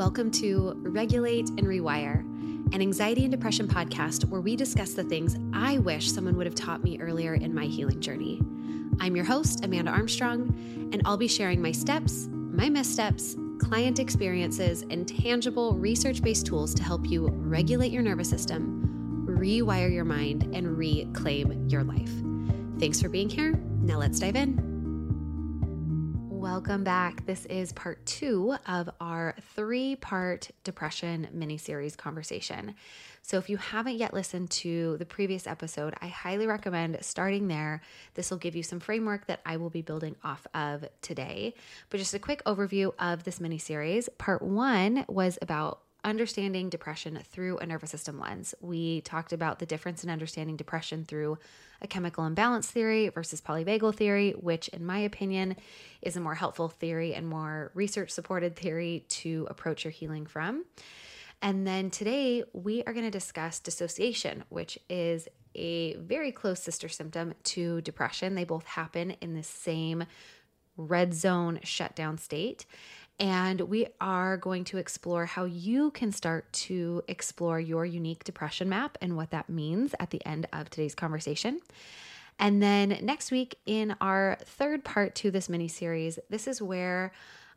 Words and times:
Welcome 0.00 0.30
to 0.30 0.72
Regulate 0.78 1.50
and 1.50 1.64
Rewire, 1.64 2.20
an 2.72 2.80
anxiety 2.80 3.24
and 3.24 3.30
depression 3.30 3.68
podcast 3.68 4.24
where 4.24 4.40
we 4.40 4.56
discuss 4.56 4.94
the 4.94 5.04
things 5.04 5.36
I 5.52 5.76
wish 5.76 6.10
someone 6.10 6.38
would 6.38 6.46
have 6.46 6.54
taught 6.54 6.82
me 6.82 6.98
earlier 6.98 7.34
in 7.34 7.54
my 7.54 7.66
healing 7.66 8.00
journey. 8.00 8.40
I'm 8.98 9.14
your 9.14 9.26
host, 9.26 9.62
Amanda 9.62 9.90
Armstrong, 9.90 10.54
and 10.94 11.02
I'll 11.04 11.18
be 11.18 11.28
sharing 11.28 11.60
my 11.60 11.70
steps, 11.70 12.28
my 12.32 12.70
missteps, 12.70 13.36
client 13.58 13.98
experiences, 13.98 14.86
and 14.88 15.06
tangible 15.06 15.74
research 15.74 16.22
based 16.22 16.46
tools 16.46 16.72
to 16.76 16.82
help 16.82 17.04
you 17.06 17.28
regulate 17.28 17.92
your 17.92 18.02
nervous 18.02 18.30
system, 18.30 19.26
rewire 19.28 19.92
your 19.92 20.06
mind, 20.06 20.48
and 20.54 20.78
reclaim 20.78 21.68
your 21.68 21.84
life. 21.84 22.10
Thanks 22.78 23.02
for 23.02 23.10
being 23.10 23.28
here. 23.28 23.52
Now 23.82 23.98
let's 23.98 24.18
dive 24.18 24.36
in. 24.36 24.69
Welcome 26.40 26.84
back. 26.84 27.26
This 27.26 27.44
is 27.44 27.70
part 27.70 28.04
two 28.06 28.56
of 28.66 28.88
our 28.98 29.34
three 29.54 29.96
part 29.96 30.50
depression 30.64 31.28
mini 31.34 31.58
series 31.58 31.96
conversation. 31.96 32.76
So, 33.20 33.36
if 33.36 33.50
you 33.50 33.58
haven't 33.58 33.98
yet 33.98 34.14
listened 34.14 34.50
to 34.52 34.96
the 34.96 35.04
previous 35.04 35.46
episode, 35.46 35.92
I 36.00 36.06
highly 36.06 36.46
recommend 36.46 36.96
starting 37.02 37.48
there. 37.48 37.82
This 38.14 38.30
will 38.30 38.38
give 38.38 38.56
you 38.56 38.62
some 38.62 38.80
framework 38.80 39.26
that 39.26 39.42
I 39.44 39.58
will 39.58 39.68
be 39.68 39.82
building 39.82 40.16
off 40.24 40.46
of 40.54 40.86
today. 41.02 41.52
But 41.90 41.98
just 41.98 42.14
a 42.14 42.18
quick 42.18 42.42
overview 42.44 42.94
of 42.98 43.24
this 43.24 43.38
mini 43.38 43.58
series. 43.58 44.08
Part 44.16 44.40
one 44.40 45.04
was 45.08 45.38
about 45.42 45.82
understanding 46.04 46.68
depression 46.68 47.18
through 47.30 47.58
a 47.58 47.66
nervous 47.66 47.90
system 47.90 48.18
lens. 48.18 48.54
We 48.60 49.00
talked 49.02 49.32
about 49.32 49.58
the 49.58 49.66
difference 49.66 50.04
in 50.04 50.10
understanding 50.10 50.56
depression 50.56 51.04
through 51.04 51.38
a 51.82 51.88
chemical 51.88 52.26
imbalance 52.26 52.70
theory 52.70 53.08
versus 53.08 53.40
polyvagal 53.40 53.94
theory, 53.94 54.32
which, 54.32 54.68
in 54.68 54.84
my 54.84 54.98
opinion, 54.98 55.56
is 56.02 56.16
a 56.16 56.20
more 56.20 56.34
helpful 56.34 56.68
theory 56.68 57.14
and 57.14 57.28
more 57.28 57.70
research 57.74 58.10
supported 58.10 58.56
theory 58.56 59.04
to 59.08 59.46
approach 59.50 59.84
your 59.84 59.90
healing 59.92 60.26
from. 60.26 60.64
And 61.42 61.66
then 61.66 61.90
today 61.90 62.44
we 62.52 62.82
are 62.84 62.92
going 62.92 63.06
to 63.06 63.10
discuss 63.10 63.60
dissociation, 63.60 64.44
which 64.50 64.78
is 64.88 65.26
a 65.54 65.94
very 65.96 66.32
close 66.32 66.62
sister 66.62 66.88
symptom 66.88 67.34
to 67.44 67.80
depression. 67.80 68.34
They 68.34 68.44
both 68.44 68.66
happen 68.66 69.12
in 69.20 69.34
the 69.34 69.42
same 69.42 70.04
red 70.76 71.14
zone 71.14 71.60
shutdown 71.62 72.18
state. 72.18 72.66
And 73.20 73.60
we 73.60 73.86
are 74.00 74.38
going 74.38 74.64
to 74.64 74.78
explore 74.78 75.26
how 75.26 75.44
you 75.44 75.90
can 75.90 76.10
start 76.10 76.50
to 76.54 77.02
explore 77.06 77.60
your 77.60 77.84
unique 77.84 78.24
depression 78.24 78.70
map 78.70 78.96
and 79.02 79.14
what 79.14 79.30
that 79.32 79.50
means 79.50 79.94
at 80.00 80.08
the 80.08 80.24
end 80.24 80.46
of 80.54 80.70
today's 80.70 80.94
conversation. 80.94 81.60
And 82.38 82.62
then 82.62 82.98
next 83.02 83.30
week, 83.30 83.58
in 83.66 83.94
our 84.00 84.38
third 84.42 84.82
part 84.84 85.14
to 85.16 85.30
this 85.30 85.50
mini 85.50 85.68
series, 85.68 86.18
this 86.30 86.48
is 86.48 86.62
where 86.62 87.12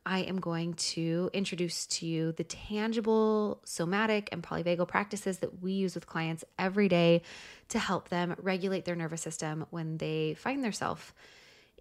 I 0.05 0.19
am 0.19 0.41
going 0.41 0.73
to 0.73 1.29
introduce 1.31 1.85
to 1.85 2.05
you 2.05 2.33
the 2.33 2.43
tangible 2.43 3.61
somatic 3.63 4.27
and 4.33 4.43
polyvagal 4.43 4.89
practices 4.89 5.37
that 5.37 5.61
we 5.61 5.71
use 5.71 5.95
with 5.95 6.05
clients 6.05 6.43
every 6.59 6.89
day 6.89 7.21
to 7.69 7.79
help 7.79 8.09
them 8.09 8.35
regulate 8.37 8.83
their 8.83 8.97
nervous 8.97 9.21
system 9.21 9.65
when 9.69 9.97
they 9.97 10.33
find 10.33 10.61
themselves 10.61 11.13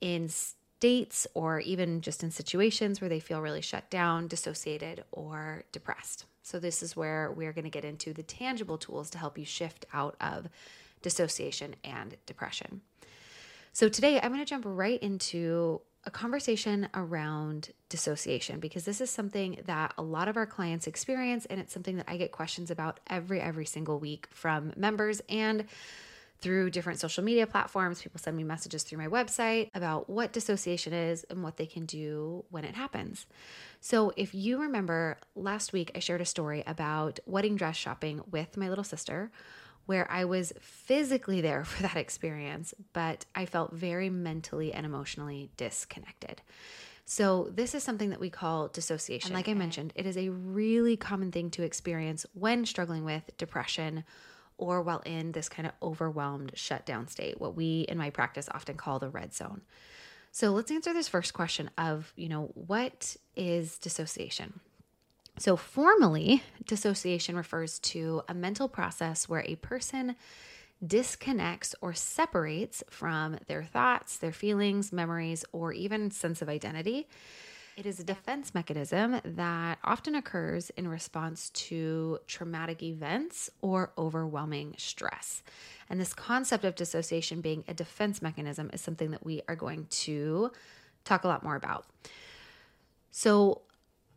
in 0.01 0.29
states 0.83 1.29
or 1.35 1.61
even 1.61 2.01
just 2.01 2.25
in 2.25 2.31
situations 2.33 3.01
where 3.01 3.09
they 3.09 3.21
feel 3.21 3.41
really 3.41 3.61
shut 3.61 3.89
down, 3.89 4.27
dissociated, 4.27 5.05
or 5.13 5.63
depressed. 5.71 6.25
So, 6.43 6.59
this 6.59 6.83
is 6.83 6.97
where 6.97 7.31
we're 7.31 7.53
going 7.53 7.63
to 7.63 7.71
get 7.71 7.85
into 7.85 8.13
the 8.13 8.25
tangible 8.25 8.77
tools 8.77 9.09
to 9.11 9.19
help 9.19 9.39
you 9.39 9.45
shift 9.45 9.87
out 9.93 10.17
of 10.21 10.49
dissociation 11.01 11.77
and 11.85 12.17
depression. 12.27 12.81
So, 13.73 13.89
today 13.89 14.21
I'm 14.21 14.33
going 14.33 14.45
to 14.45 14.45
jump 14.45 14.65
right 14.67 15.01
into 15.01 15.83
a 16.03 16.11
conversation 16.11 16.89
around 16.95 17.71
dissociation 17.89 18.59
because 18.59 18.85
this 18.85 19.01
is 19.01 19.09
something 19.09 19.61
that 19.67 19.95
a 19.97 20.03
lot 20.03 20.27
of 20.27 20.37
our 20.37 20.47
clients 20.47 20.89
experience 20.89 21.47
and 21.47 21.61
it's 21.61 21.73
something 21.73 21.99
that 21.99 22.07
I 22.09 22.17
get 22.17 22.33
questions 22.33 22.73
about 22.73 22.99
every 23.07 23.41
every 23.41 23.67
single 23.67 24.01
week 24.01 24.27
from 24.33 24.73
members 24.77 25.23
and 25.29 25.65
through 26.43 26.71
different 26.71 27.01
social 27.01 27.23
media 27.23 27.47
platforms. 27.47 28.03
People 28.03 28.19
send 28.19 28.37
me 28.37 28.45
messages 28.45 28.83
through 28.83 28.99
my 28.99 29.07
website 29.07 29.71
about 29.75 30.11
what 30.11 30.33
dissociation 30.33 30.93
is 30.93 31.25
and 31.31 31.43
what 31.43 31.57
they 31.57 31.67
can 31.67 31.87
do 31.87 32.45
when 32.51 32.65
it 32.65 32.75
happens. 32.75 33.27
So, 33.81 34.13
if 34.17 34.35
you 34.35 34.61
remember 34.61 35.19
last 35.35 35.73
week, 35.73 35.93
I 35.95 36.01
shared 36.01 36.21
a 36.21 36.27
story 36.27 36.63
about 36.67 37.21
wedding 37.25 37.57
dress 37.57 37.77
shopping 37.77 38.21
with 38.31 38.57
my 38.57 38.69
little 38.69 38.85
sister, 38.85 39.31
where 39.87 40.11
I 40.11 40.25
was 40.25 40.53
physically 40.61 41.41
there 41.41 41.65
for 41.65 41.83
that 41.83 41.97
experience, 41.97 42.75
but 42.93 43.25
I 43.35 43.47
felt 43.47 43.73
very 43.73 44.11
mentally 44.11 44.73
and 44.73 44.85
emotionally 44.85 45.51
disconnected. 45.57 46.43
So, 47.05 47.51
this 47.53 47.75
is 47.75 47.83
something 47.83 48.11
that 48.11 48.21
we 48.21 48.31
call 48.31 48.69
dissociation. 48.69 49.29
And 49.29 49.37
like 49.37 49.49
I 49.49 49.55
mentioned, 49.55 49.93
it 49.95 50.07
is 50.07 50.17
a 50.17 50.29
really 50.31 50.97
common 50.97 51.31
thing 51.31 51.51
to 51.51 51.63
experience 51.63 52.27
when 52.35 52.65
struggling 52.67 53.05
with 53.05 53.37
depression 53.37 54.05
or 54.59 54.83
while 54.83 55.03
in 55.05 55.33
this 55.33 55.49
kind 55.49 55.67
of 55.67 55.73
overwhelmed 55.83 56.53
shutdown 56.55 57.09
state, 57.09 57.41
what 57.41 57.55
we 57.55 57.83
in 57.89 57.99
my 57.99 58.11
practice 58.11 58.49
often 58.53 58.77
call 58.77 58.99
the 58.99 59.09
red 59.09 59.35
zone. 59.35 59.63
So 60.31 60.51
let's 60.51 60.71
answer 60.71 60.93
this 60.95 61.09
first 61.09 61.35
question 61.35 61.71
of, 61.77 62.13
you 62.17 62.29
know, 62.29 62.51
what 62.55 63.17
is 63.37 63.79
dissociation? 63.79 64.61
So, 65.39 65.57
formally, 65.57 66.43
dissociation 66.67 67.37
refers 67.37 67.79
to 67.81 68.23
a 68.29 68.35
mental 68.35 68.69
process 68.69 69.29
where 69.29 69.43
a 69.47 69.57
person 69.57 70.17
disconnects 70.85 71.75
or 71.81 71.95
separates 71.95 72.83
from 72.91 73.39
their 73.47 73.65
thoughts, 73.65 74.19
their 74.19 74.33
feelings, 74.33 74.93
memories, 74.93 75.45
or 75.53 75.73
even 75.73 76.11
sense 76.11 76.43
of 76.43 76.49
identity 76.49 77.09
it 77.77 77.87
is 77.87 77.99
a 77.99 78.05
defense 78.05 78.55
mechanism 78.55 79.21
that 79.25 79.79
often 79.83 80.15
occurs 80.15 80.71
in 80.71 80.89
response 80.89 81.51
to 81.51 82.19
traumatic 82.27 82.83
events 82.83 83.51
or 83.61 83.93
overwhelming 83.97 84.75
stress. 84.77 85.43
And 85.89 86.01
this 86.01 86.13
concept 86.13 86.65
of 86.65 86.75
dissociation 86.75 87.41
being 87.41 87.65
a 87.69 87.75
defense 87.75 88.21
mechanism 88.21 88.71
is 88.73 88.81
something 88.81 89.11
that 89.13 89.25
we 89.25 89.43
are 89.49 89.57
going 89.57 89.87
to 89.91 90.51
talk 91.05 91.25
a 91.25 91.29
lot 91.29 91.43
more 91.43 91.57
about. 91.57 91.87
So, 93.11 93.63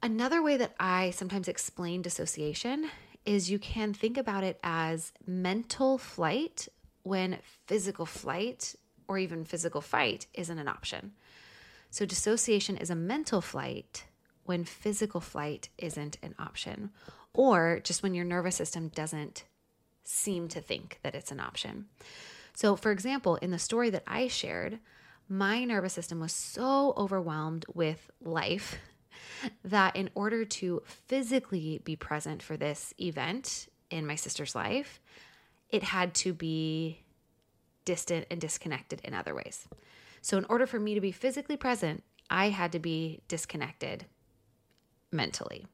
another 0.02 0.42
way 0.42 0.58
that 0.58 0.76
I 0.80 1.12
sometimes 1.12 1.48
explain 1.48 2.02
dissociation 2.02 2.90
is 3.26 3.50
you 3.50 3.60
can 3.60 3.94
think 3.94 4.18
about 4.18 4.44
it 4.44 4.60
as 4.64 5.12
mental 5.26 5.98
flight 5.98 6.68
when 7.04 7.40
physical 7.68 8.06
flight 8.06 8.76
or 9.08 9.18
even 9.18 9.46
physical 9.46 9.82
fight 9.82 10.28
isn't 10.34 10.58
an 10.58 10.68
option. 10.68 11.14
So, 11.96 12.06
dissociation 12.06 12.76
is 12.76 12.90
a 12.90 12.96
mental 12.96 13.40
flight 13.40 14.04
when 14.44 14.66
physical 14.66 15.22
flight 15.22 15.70
isn't 15.78 16.18
an 16.22 16.36
option, 16.38 16.90
or 17.34 17.80
just 17.86 18.04
when 18.04 18.14
your 18.14 18.26
nervous 18.26 18.58
system 18.58 18.90
doesn't 18.90 19.46
seem 20.04 20.50
to 20.50 20.60
think 20.60 21.00
that 21.04 21.16
it's 21.16 21.32
an 21.32 21.40
option. 21.40 21.86
So, 22.54 22.76
for 22.76 22.92
example, 22.92 23.38
in 23.38 23.52
the 23.52 23.58
story 23.58 23.90
that 23.92 24.04
I 24.06 24.28
shared, 24.28 24.80
my 25.30 25.64
nervous 25.64 25.94
system 25.94 26.20
was 26.20 26.34
so 26.34 26.94
overwhelmed 26.98 27.64
with 27.74 28.12
life 28.22 28.76
that 29.64 29.96
in 29.96 30.10
order 30.16 30.44
to 30.44 30.84
physically 30.86 31.80
be 31.86 31.96
present 31.96 32.44
for 32.44 32.58
this 32.58 32.94
event 33.00 33.70
in 33.90 34.06
my 34.06 34.16
sister's 34.16 34.54
life, 34.54 35.00
it 35.70 35.84
had 35.84 36.14
to 36.16 36.34
be 36.34 37.06
distant 37.86 38.26
and 38.30 38.42
disconnected 38.42 39.00
in 39.06 39.14
other 39.14 39.34
ways. 39.34 39.66
So, 40.26 40.40
in 40.40 40.46
order 40.50 40.66
for 40.66 40.80
me 40.80 40.96
to 40.96 41.02
be 41.02 41.12
physically 41.12 41.56
present, 41.56 42.02
I 42.32 42.50
had 42.50 42.72
to 42.72 42.80
be 42.80 43.22
disconnected 43.28 44.06
mentally. 45.12 45.68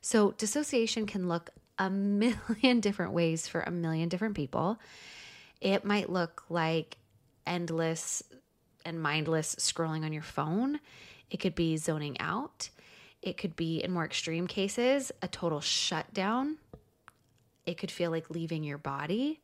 So, 0.00 0.32
dissociation 0.32 1.06
can 1.06 1.28
look 1.28 1.50
a 1.78 1.88
million 1.88 2.80
different 2.80 3.12
ways 3.12 3.46
for 3.46 3.60
a 3.60 3.70
million 3.70 4.08
different 4.08 4.34
people. 4.34 4.80
It 5.60 5.84
might 5.84 6.10
look 6.10 6.42
like 6.48 6.96
endless 7.46 8.24
and 8.84 9.00
mindless 9.00 9.54
scrolling 9.54 10.04
on 10.04 10.12
your 10.12 10.24
phone. 10.24 10.80
It 11.30 11.36
could 11.36 11.54
be 11.54 11.76
zoning 11.76 12.18
out. 12.18 12.68
It 13.22 13.36
could 13.36 13.54
be, 13.54 13.78
in 13.78 13.92
more 13.92 14.04
extreme 14.04 14.48
cases, 14.48 15.12
a 15.22 15.28
total 15.28 15.60
shutdown. 15.60 16.56
It 17.64 17.78
could 17.78 17.92
feel 17.92 18.10
like 18.10 18.28
leaving 18.28 18.64
your 18.64 18.78
body 18.78 19.38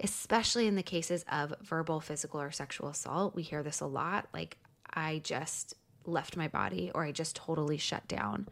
especially 0.00 0.66
in 0.66 0.74
the 0.74 0.82
cases 0.82 1.24
of 1.30 1.54
verbal, 1.62 2.00
physical, 2.00 2.40
or 2.40 2.50
sexual 2.50 2.88
assault. 2.88 3.34
We 3.34 3.42
hear 3.42 3.62
this 3.62 3.80
a 3.80 3.86
lot 3.86 4.28
like, 4.32 4.56
I 4.92 5.20
just 5.24 5.74
left 6.04 6.36
my 6.36 6.48
body 6.48 6.90
or 6.94 7.04
I 7.04 7.12
just 7.12 7.36
totally 7.36 7.76
shut 7.76 8.06
down. 8.08 8.48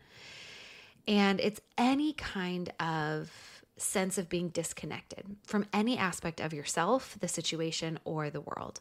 And 1.06 1.40
it's 1.40 1.60
any 1.76 2.12
kind 2.14 2.72
of 2.80 3.30
sense 3.76 4.18
of 4.18 4.28
being 4.28 4.48
disconnected 4.48 5.36
from 5.44 5.66
any 5.72 5.98
aspect 5.98 6.40
of 6.40 6.52
yourself, 6.52 7.16
the 7.20 7.28
situation, 7.28 7.98
or 8.04 8.30
the 8.30 8.40
world. 8.40 8.80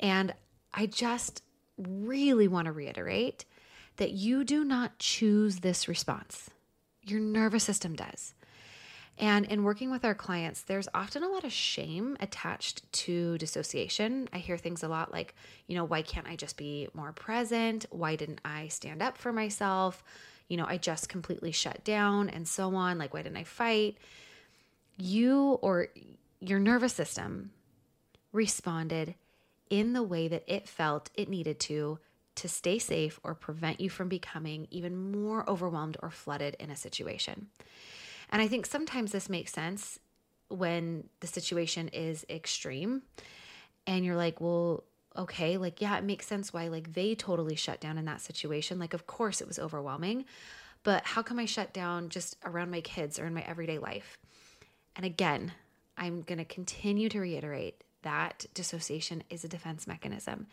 And 0.00 0.34
I 0.74 0.86
just 0.86 1.42
really 1.78 2.48
want 2.48 2.66
to 2.66 2.72
reiterate 2.72 3.44
that 3.96 4.10
you 4.10 4.44
do 4.44 4.64
not 4.64 4.98
choose 4.98 5.60
this 5.60 5.88
response, 5.88 6.50
your 7.04 7.20
nervous 7.20 7.64
system 7.64 7.94
does. 7.94 8.34
And 9.18 9.44
in 9.46 9.62
working 9.62 9.90
with 9.90 10.04
our 10.04 10.14
clients, 10.14 10.62
there's 10.62 10.88
often 10.94 11.22
a 11.22 11.28
lot 11.28 11.44
of 11.44 11.52
shame 11.52 12.16
attached 12.18 12.90
to 12.92 13.38
dissociation. 13.38 14.28
I 14.32 14.38
hear 14.38 14.56
things 14.56 14.82
a 14.82 14.88
lot 14.88 15.12
like, 15.12 15.34
you 15.66 15.76
know, 15.76 15.84
why 15.84 16.02
can't 16.02 16.26
I 16.26 16.34
just 16.34 16.56
be 16.56 16.88
more 16.94 17.12
present? 17.12 17.86
Why 17.90 18.16
didn't 18.16 18.40
I 18.44 18.68
stand 18.68 19.02
up 19.02 19.18
for 19.18 19.32
myself? 19.32 20.02
you 20.52 20.58
know, 20.58 20.66
I 20.68 20.76
just 20.76 21.08
completely 21.08 21.50
shut 21.50 21.82
down 21.82 22.28
and 22.28 22.46
so 22.46 22.74
on. 22.74 22.98
Like, 22.98 23.14
why 23.14 23.22
didn't 23.22 23.38
I 23.38 23.44
fight? 23.44 23.96
You 24.98 25.58
or 25.62 25.88
your 26.40 26.58
nervous 26.58 26.92
system 26.92 27.52
responded 28.32 29.14
in 29.70 29.94
the 29.94 30.02
way 30.02 30.28
that 30.28 30.44
it 30.46 30.68
felt 30.68 31.08
it 31.14 31.30
needed 31.30 31.58
to 31.60 31.98
to 32.34 32.48
stay 32.48 32.78
safe 32.78 33.18
or 33.24 33.34
prevent 33.34 33.80
you 33.80 33.88
from 33.88 34.10
becoming 34.10 34.68
even 34.70 35.10
more 35.10 35.48
overwhelmed 35.48 35.96
or 36.02 36.10
flooded 36.10 36.54
in 36.60 36.70
a 36.70 36.76
situation. 36.76 37.46
And 38.32 38.42
I 38.42 38.48
think 38.48 38.66
sometimes 38.66 39.12
this 39.12 39.28
makes 39.28 39.52
sense 39.52 40.00
when 40.48 41.04
the 41.20 41.26
situation 41.26 41.88
is 41.88 42.26
extreme 42.28 43.02
and 43.86 44.04
you're 44.04 44.16
like, 44.16 44.40
well, 44.40 44.84
okay, 45.16 45.58
like, 45.58 45.80
yeah, 45.82 45.98
it 45.98 46.04
makes 46.04 46.26
sense 46.26 46.52
why, 46.52 46.68
like, 46.68 46.94
they 46.94 47.14
totally 47.14 47.54
shut 47.54 47.80
down 47.80 47.98
in 47.98 48.06
that 48.06 48.22
situation. 48.22 48.78
Like, 48.78 48.94
of 48.94 49.06
course, 49.06 49.42
it 49.42 49.46
was 49.46 49.58
overwhelming, 49.58 50.24
but 50.82 51.04
how 51.04 51.22
come 51.22 51.38
I 51.38 51.44
shut 51.44 51.74
down 51.74 52.08
just 52.08 52.36
around 52.44 52.70
my 52.70 52.80
kids 52.80 53.18
or 53.18 53.26
in 53.26 53.34
my 53.34 53.42
everyday 53.42 53.78
life? 53.78 54.16
And 54.96 55.04
again, 55.04 55.52
I'm 55.96 56.22
going 56.22 56.38
to 56.38 56.44
continue 56.44 57.08
to 57.10 57.20
reiterate 57.20 57.84
that 58.02 58.46
dissociation 58.54 59.22
is 59.30 59.44
a 59.44 59.48
defense 59.48 59.86
mechanism. 59.86 60.46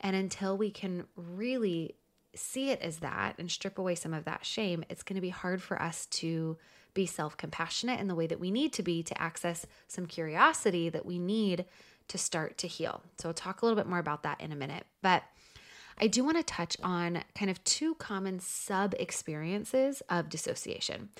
And 0.00 0.16
until 0.16 0.56
we 0.56 0.70
can 0.70 1.04
really 1.16 1.94
see 2.34 2.70
it 2.70 2.80
as 2.82 2.98
that 2.98 3.36
and 3.38 3.50
strip 3.50 3.78
away 3.78 3.94
some 3.94 4.12
of 4.12 4.24
that 4.24 4.44
shame, 4.44 4.84
it's 4.90 5.02
going 5.02 5.14
to 5.14 5.20
be 5.20 5.30
hard 5.30 5.62
for 5.62 5.80
us 5.80 6.06
to 6.06 6.58
be 6.94 7.06
self 7.06 7.36
compassionate 7.36 8.00
in 8.00 8.08
the 8.08 8.14
way 8.14 8.26
that 8.26 8.40
we 8.40 8.50
need 8.50 8.72
to 8.74 8.82
be 8.82 9.02
to 9.02 9.20
access 9.20 9.66
some 9.88 10.06
curiosity 10.06 10.88
that 10.88 11.04
we 11.04 11.18
need 11.18 11.64
to 12.08 12.18
start 12.18 12.58
to 12.58 12.68
heal. 12.68 13.02
So 13.18 13.28
I'll 13.28 13.34
talk 13.34 13.62
a 13.62 13.66
little 13.66 13.76
bit 13.76 13.88
more 13.88 13.98
about 13.98 14.22
that 14.22 14.40
in 14.40 14.52
a 14.52 14.56
minute. 14.56 14.84
But 15.02 15.24
I 15.98 16.06
do 16.06 16.24
want 16.24 16.36
to 16.36 16.42
touch 16.42 16.76
on 16.82 17.22
kind 17.34 17.50
of 17.50 17.62
two 17.64 17.94
common 17.96 18.40
sub 18.40 18.94
experiences 18.98 20.02
of 20.08 20.28
dissociation. 20.28 21.10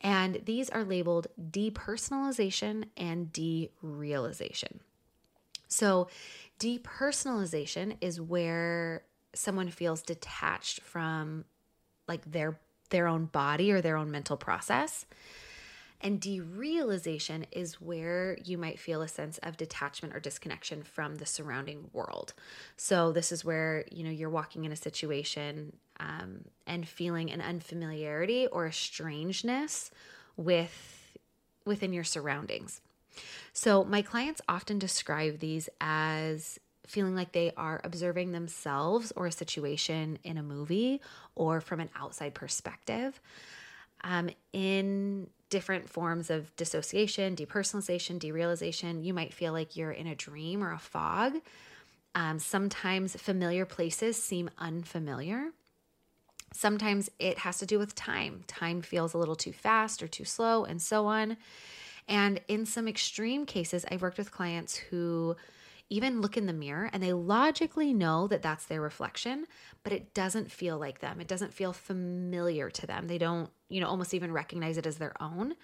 And 0.00 0.42
these 0.44 0.70
are 0.70 0.84
labeled 0.84 1.28
depersonalization 1.40 2.86
and 2.96 3.32
derealization. 3.32 4.80
So, 5.68 6.08
depersonalization 6.58 7.96
is 8.00 8.20
where 8.20 9.04
someone 9.34 9.70
feels 9.70 10.02
detached 10.02 10.80
from 10.80 11.44
like 12.06 12.30
their 12.30 12.58
their 12.92 13.08
own 13.08 13.24
body 13.24 13.72
or 13.72 13.80
their 13.80 13.96
own 13.96 14.10
mental 14.10 14.36
process. 14.36 15.04
And 16.00 16.20
derealization 16.20 17.44
is 17.52 17.80
where 17.80 18.36
you 18.44 18.58
might 18.58 18.78
feel 18.78 19.02
a 19.02 19.08
sense 19.08 19.38
of 19.38 19.56
detachment 19.56 20.14
or 20.14 20.20
disconnection 20.20 20.82
from 20.82 21.16
the 21.16 21.26
surrounding 21.26 21.90
world. 21.92 22.34
So 22.76 23.12
this 23.12 23.30
is 23.30 23.44
where 23.44 23.84
you 23.90 24.02
know 24.02 24.10
you're 24.10 24.30
walking 24.30 24.64
in 24.64 24.72
a 24.72 24.76
situation 24.76 25.76
um, 26.00 26.44
and 26.66 26.88
feeling 26.88 27.30
an 27.30 27.40
unfamiliarity 27.40 28.48
or 28.48 28.66
a 28.66 28.72
strangeness 28.72 29.90
with 30.36 31.16
within 31.64 31.92
your 31.92 32.04
surroundings. 32.04 32.80
So 33.52 33.84
my 33.84 34.02
clients 34.02 34.40
often 34.48 34.78
describe 34.80 35.38
these 35.38 35.68
as 35.80 36.58
feeling 36.86 37.14
like 37.14 37.32
they 37.32 37.52
are 37.56 37.80
observing 37.84 38.32
themselves 38.32 39.12
or 39.16 39.26
a 39.26 39.32
situation 39.32 40.18
in 40.24 40.36
a 40.36 40.42
movie 40.42 41.00
or 41.34 41.60
from 41.60 41.80
an 41.80 41.90
outside 41.96 42.34
perspective. 42.34 43.20
Um, 44.04 44.30
in 44.52 45.28
different 45.48 45.88
forms 45.88 46.30
of 46.30 46.54
dissociation, 46.56 47.36
depersonalization, 47.36 48.18
derealization, 48.18 49.04
you 49.04 49.14
might 49.14 49.32
feel 49.32 49.52
like 49.52 49.76
you're 49.76 49.92
in 49.92 50.06
a 50.06 50.14
dream 50.14 50.64
or 50.64 50.72
a 50.72 50.78
fog. 50.78 51.34
Um, 52.14 52.38
sometimes 52.38 53.14
familiar 53.16 53.64
places 53.64 54.22
seem 54.22 54.50
unfamiliar. 54.58 55.50
Sometimes 56.52 57.10
it 57.18 57.38
has 57.38 57.58
to 57.58 57.66
do 57.66 57.78
with 57.78 57.94
time. 57.94 58.44
Time 58.46 58.82
feels 58.82 59.14
a 59.14 59.18
little 59.18 59.36
too 59.36 59.52
fast 59.52 60.02
or 60.02 60.08
too 60.08 60.24
slow, 60.24 60.64
and 60.64 60.82
so 60.82 61.06
on. 61.06 61.36
And 62.08 62.40
in 62.48 62.66
some 62.66 62.88
extreme 62.88 63.46
cases, 63.46 63.84
I've 63.90 64.02
worked 64.02 64.18
with 64.18 64.32
clients 64.32 64.76
who 64.76 65.36
even 65.92 66.20
look 66.20 66.36
in 66.36 66.46
the 66.46 66.52
mirror 66.52 66.88
and 66.92 67.02
they 67.02 67.12
logically 67.12 67.92
know 67.92 68.26
that 68.28 68.42
that's 68.42 68.64
their 68.64 68.80
reflection, 68.80 69.46
but 69.84 69.92
it 69.92 70.14
doesn't 70.14 70.50
feel 70.50 70.78
like 70.78 71.00
them. 71.00 71.20
It 71.20 71.28
doesn't 71.28 71.52
feel 71.52 71.72
familiar 71.72 72.70
to 72.70 72.86
them. 72.86 73.06
They 73.06 73.18
don't, 73.18 73.50
you 73.68 73.80
know, 73.80 73.88
almost 73.88 74.14
even 74.14 74.32
recognize 74.32 74.78
it 74.78 74.86
as 74.86 74.96
their 74.96 75.14
own. 75.20 75.54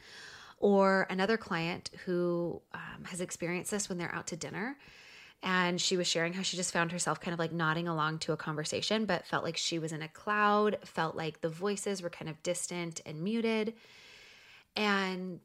Or 0.58 1.06
another 1.08 1.36
client 1.36 1.90
who 2.04 2.60
um, 2.74 3.04
has 3.04 3.20
experienced 3.20 3.70
this 3.70 3.88
when 3.88 3.96
they're 3.96 4.14
out 4.14 4.26
to 4.28 4.36
dinner 4.36 4.76
and 5.42 5.80
she 5.80 5.96
was 5.96 6.06
sharing 6.06 6.32
how 6.32 6.42
she 6.42 6.56
just 6.56 6.72
found 6.72 6.90
herself 6.90 7.20
kind 7.20 7.32
of 7.32 7.38
like 7.38 7.52
nodding 7.52 7.86
along 7.86 8.18
to 8.18 8.32
a 8.32 8.36
conversation, 8.36 9.04
but 9.04 9.26
felt 9.26 9.44
like 9.44 9.56
she 9.56 9.78
was 9.78 9.92
in 9.92 10.02
a 10.02 10.08
cloud, 10.08 10.78
felt 10.84 11.14
like 11.14 11.40
the 11.40 11.48
voices 11.48 12.02
were 12.02 12.10
kind 12.10 12.28
of 12.28 12.42
distant 12.42 13.00
and 13.06 13.22
muted. 13.22 13.74
And 14.74 15.40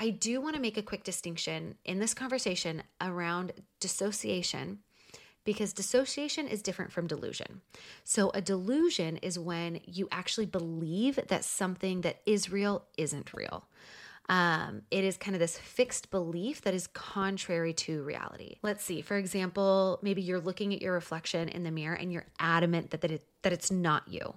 I 0.00 0.10
do 0.10 0.40
want 0.40 0.54
to 0.54 0.62
make 0.62 0.76
a 0.76 0.82
quick 0.82 1.02
distinction 1.02 1.74
in 1.84 1.98
this 1.98 2.14
conversation 2.14 2.84
around 3.00 3.52
dissociation 3.80 4.78
because 5.44 5.72
dissociation 5.72 6.46
is 6.46 6.62
different 6.62 6.92
from 6.92 7.08
delusion. 7.08 7.62
So, 8.04 8.30
a 8.32 8.40
delusion 8.40 9.16
is 9.16 9.38
when 9.38 9.80
you 9.84 10.06
actually 10.12 10.46
believe 10.46 11.18
that 11.28 11.44
something 11.44 12.02
that 12.02 12.20
is 12.26 12.52
real 12.52 12.84
isn't 12.96 13.32
real. 13.34 13.66
Um, 14.28 14.82
it 14.90 15.04
is 15.04 15.16
kind 15.16 15.34
of 15.34 15.40
this 15.40 15.58
fixed 15.58 16.10
belief 16.10 16.60
that 16.62 16.74
is 16.74 16.86
contrary 16.88 17.72
to 17.72 18.02
reality. 18.02 18.56
Let's 18.62 18.84
see, 18.84 19.00
for 19.00 19.16
example, 19.16 19.98
maybe 20.02 20.20
you're 20.20 20.38
looking 20.38 20.74
at 20.74 20.82
your 20.82 20.92
reflection 20.92 21.48
in 21.48 21.64
the 21.64 21.70
mirror 21.70 21.94
and 21.94 22.12
you're 22.12 22.26
adamant 22.38 22.90
that, 22.90 23.00
that, 23.00 23.10
it, 23.10 23.24
that 23.42 23.54
it's 23.54 23.70
not 23.70 24.06
you 24.06 24.34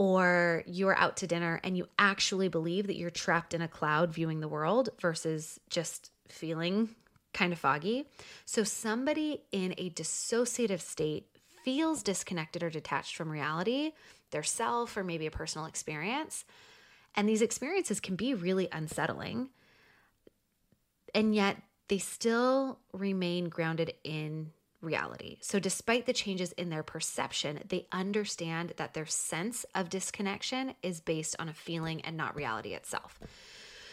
or 0.00 0.62
you're 0.64 0.96
out 0.96 1.18
to 1.18 1.26
dinner 1.26 1.60
and 1.62 1.76
you 1.76 1.86
actually 1.98 2.48
believe 2.48 2.86
that 2.86 2.96
you're 2.96 3.10
trapped 3.10 3.52
in 3.52 3.60
a 3.60 3.68
cloud 3.68 4.10
viewing 4.10 4.40
the 4.40 4.48
world 4.48 4.88
versus 4.98 5.60
just 5.68 6.10
feeling 6.26 6.88
kind 7.34 7.52
of 7.52 7.58
foggy. 7.58 8.06
So, 8.46 8.64
somebody 8.64 9.42
in 9.52 9.74
a 9.76 9.90
dissociative 9.90 10.80
state 10.80 11.26
feels 11.66 12.02
disconnected 12.02 12.62
or 12.62 12.70
detached 12.70 13.14
from 13.14 13.28
reality, 13.28 13.92
their 14.30 14.42
self, 14.42 14.96
or 14.96 15.04
maybe 15.04 15.26
a 15.26 15.30
personal 15.30 15.66
experience. 15.66 16.46
And 17.14 17.28
these 17.28 17.42
experiences 17.42 18.00
can 18.00 18.16
be 18.16 18.32
really 18.32 18.68
unsettling. 18.72 19.50
And 21.14 21.34
yet, 21.34 21.58
they 21.88 21.98
still 21.98 22.78
remain 22.94 23.50
grounded 23.50 23.92
in 24.02 24.52
reality. 24.80 25.38
So, 25.40 25.58
despite 25.58 26.06
the 26.06 26.12
changes 26.12 26.52
in 26.52 26.70
their 26.70 26.82
perception, 26.82 27.60
they 27.68 27.86
understand 27.92 28.74
that 28.76 28.94
their 28.94 29.06
sense 29.06 29.64
of 29.74 29.90
disconnection 29.90 30.74
is 30.82 31.00
based 31.00 31.36
on 31.38 31.48
a 31.48 31.54
feeling 31.54 32.00
and 32.02 32.16
not 32.16 32.36
reality 32.36 32.74
itself. 32.74 33.18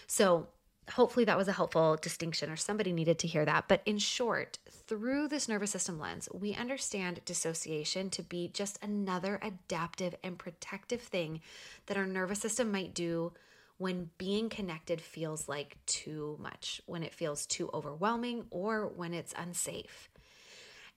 So, 0.07 0.47
hopefully, 0.91 1.25
that 1.25 1.37
was 1.37 1.47
a 1.47 1.53
helpful 1.53 1.97
distinction, 2.01 2.49
or 2.49 2.55
somebody 2.55 2.93
needed 2.93 3.19
to 3.19 3.27
hear 3.27 3.45
that. 3.45 3.67
But 3.67 3.81
in 3.85 3.97
short, 3.97 4.59
through 4.69 5.27
this 5.27 5.49
nervous 5.49 5.71
system 5.71 5.99
lens, 5.99 6.29
we 6.33 6.53
understand 6.53 7.21
dissociation 7.25 8.09
to 8.11 8.23
be 8.23 8.47
just 8.47 8.81
another 8.81 9.39
adaptive 9.41 10.15
and 10.23 10.37
protective 10.37 11.01
thing 11.01 11.41
that 11.87 11.97
our 11.97 12.07
nervous 12.07 12.39
system 12.39 12.71
might 12.71 12.93
do 12.93 13.33
when 13.77 14.09
being 14.17 14.49
connected 14.49 14.99
feels 14.99 15.47
like 15.47 15.77
too 15.85 16.37
much, 16.41 16.81
when 16.87 17.03
it 17.03 17.13
feels 17.13 17.45
too 17.45 17.69
overwhelming, 17.73 18.45
or 18.49 18.87
when 18.87 19.13
it's 19.13 19.33
unsafe. 19.37 20.09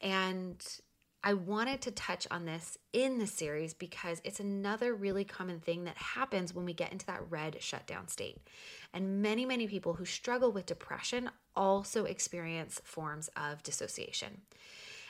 And 0.01 0.65
I 1.23 1.35
wanted 1.35 1.83
to 1.83 1.91
touch 1.91 2.27
on 2.31 2.47
this 2.47 2.79
in 2.95 3.19
the 3.19 3.27
series 3.27 3.75
because 3.75 4.23
it's 4.25 4.41
another 4.41 4.95
really 4.95 5.25
common 5.25 5.61
thing 5.61 5.85
that 5.85 5.99
happens 5.99 6.55
when 6.55 6.65
we 6.65 6.73
get 6.73 6.93
into 6.93 7.05
that 7.07 7.23
red 7.29 7.63
shutdown 7.63 8.09
state. 8.09 8.39
And 8.95 9.21
many, 9.21 9.45
many 9.45 9.67
people 9.67 9.95
who 9.95 10.07
struggle 10.07 10.51
with 10.51 10.65
depression 10.65 11.31
also 11.55 12.05
experience 12.05 12.81
forms 12.85 13.29
of 13.37 13.63
dissociation. 13.63 14.41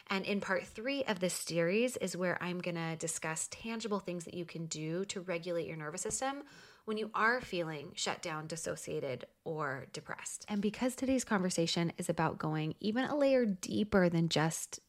And 0.08 0.24
in 0.24 0.40
part 0.40 0.66
three 0.66 1.04
of 1.04 1.20
this 1.20 1.34
series 1.34 1.96
is 1.98 2.16
where 2.16 2.42
I'm 2.42 2.58
gonna 2.60 2.96
discuss 2.96 3.48
tangible 3.50 4.00
things 4.00 4.24
that 4.24 4.34
you 4.34 4.44
can 4.44 4.66
do 4.66 5.04
to 5.06 5.20
regulate 5.20 5.66
your 5.66 5.76
nervous 5.76 6.02
system 6.02 6.42
when 6.84 6.96
you 6.96 7.10
are 7.14 7.40
feeling 7.40 7.92
shut 7.94 8.22
down, 8.22 8.46
dissociated, 8.46 9.24
or 9.44 9.86
depressed. 9.92 10.44
And 10.48 10.60
because 10.62 10.94
today's 10.94 11.24
conversation 11.24 11.92
is 11.98 12.08
about 12.08 12.38
going 12.38 12.74
even 12.80 13.04
a 13.04 13.16
layer 13.16 13.44
deeper 13.44 14.08
than 14.08 14.28
just 14.28 14.80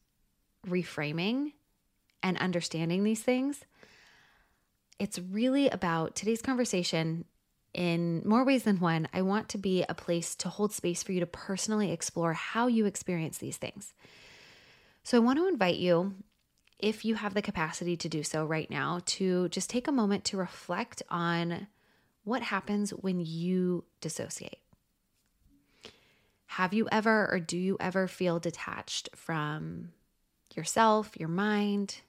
reframing 0.66 1.52
and 2.22 2.36
understanding 2.38 3.04
these 3.04 3.22
things, 3.22 3.64
it's 4.98 5.18
really 5.18 5.68
about 5.68 6.14
today's 6.14 6.42
conversation 6.42 7.24
in 7.74 8.22
more 8.24 8.44
ways 8.44 8.64
than 8.64 8.80
one. 8.80 9.08
I 9.12 9.22
want 9.22 9.48
to 9.50 9.58
be 9.58 9.84
a 9.88 9.94
place 9.94 10.34
to 10.36 10.48
hold 10.48 10.72
space 10.72 11.02
for 11.02 11.12
you 11.12 11.20
to 11.20 11.26
personally 11.26 11.90
explore 11.90 12.34
how 12.34 12.66
you 12.66 12.86
experience 12.86 13.38
these 13.38 13.56
things. 13.56 13.94
So 15.02 15.16
I 15.16 15.20
want 15.20 15.38
to 15.38 15.48
invite 15.48 15.76
you 15.76 16.14
if 16.78 17.04
you 17.04 17.14
have 17.14 17.34
the 17.34 17.42
capacity 17.42 17.96
to 17.96 18.08
do 18.08 18.22
so 18.22 18.44
right 18.44 18.70
now, 18.70 19.00
to 19.04 19.48
just 19.48 19.70
take 19.70 19.86
a 19.86 19.92
moment 19.92 20.24
to 20.26 20.36
reflect 20.36 21.02
on 21.08 21.68
what 22.24 22.42
happens 22.42 22.90
when 22.90 23.20
you 23.20 23.84
dissociate. 24.00 24.58
Have 26.46 26.72
you 26.72 26.88
ever 26.92 27.30
or 27.32 27.40
do 27.40 27.56
you 27.56 27.76
ever 27.80 28.06
feel 28.06 28.38
detached 28.38 29.08
from 29.14 29.90
yourself, 30.54 31.16
your 31.18 31.28
mind, 31.28 32.00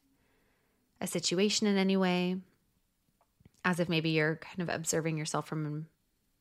a 1.00 1.08
situation 1.08 1.68
in 1.68 1.78
any 1.78 1.98
way? 1.98 2.38
as 3.66 3.80
if 3.80 3.90
maybe 3.90 4.10
you're 4.10 4.36
kind 4.38 4.68
of 4.68 4.74
observing 4.74 5.18
yourself 5.18 5.48
from 5.48 5.88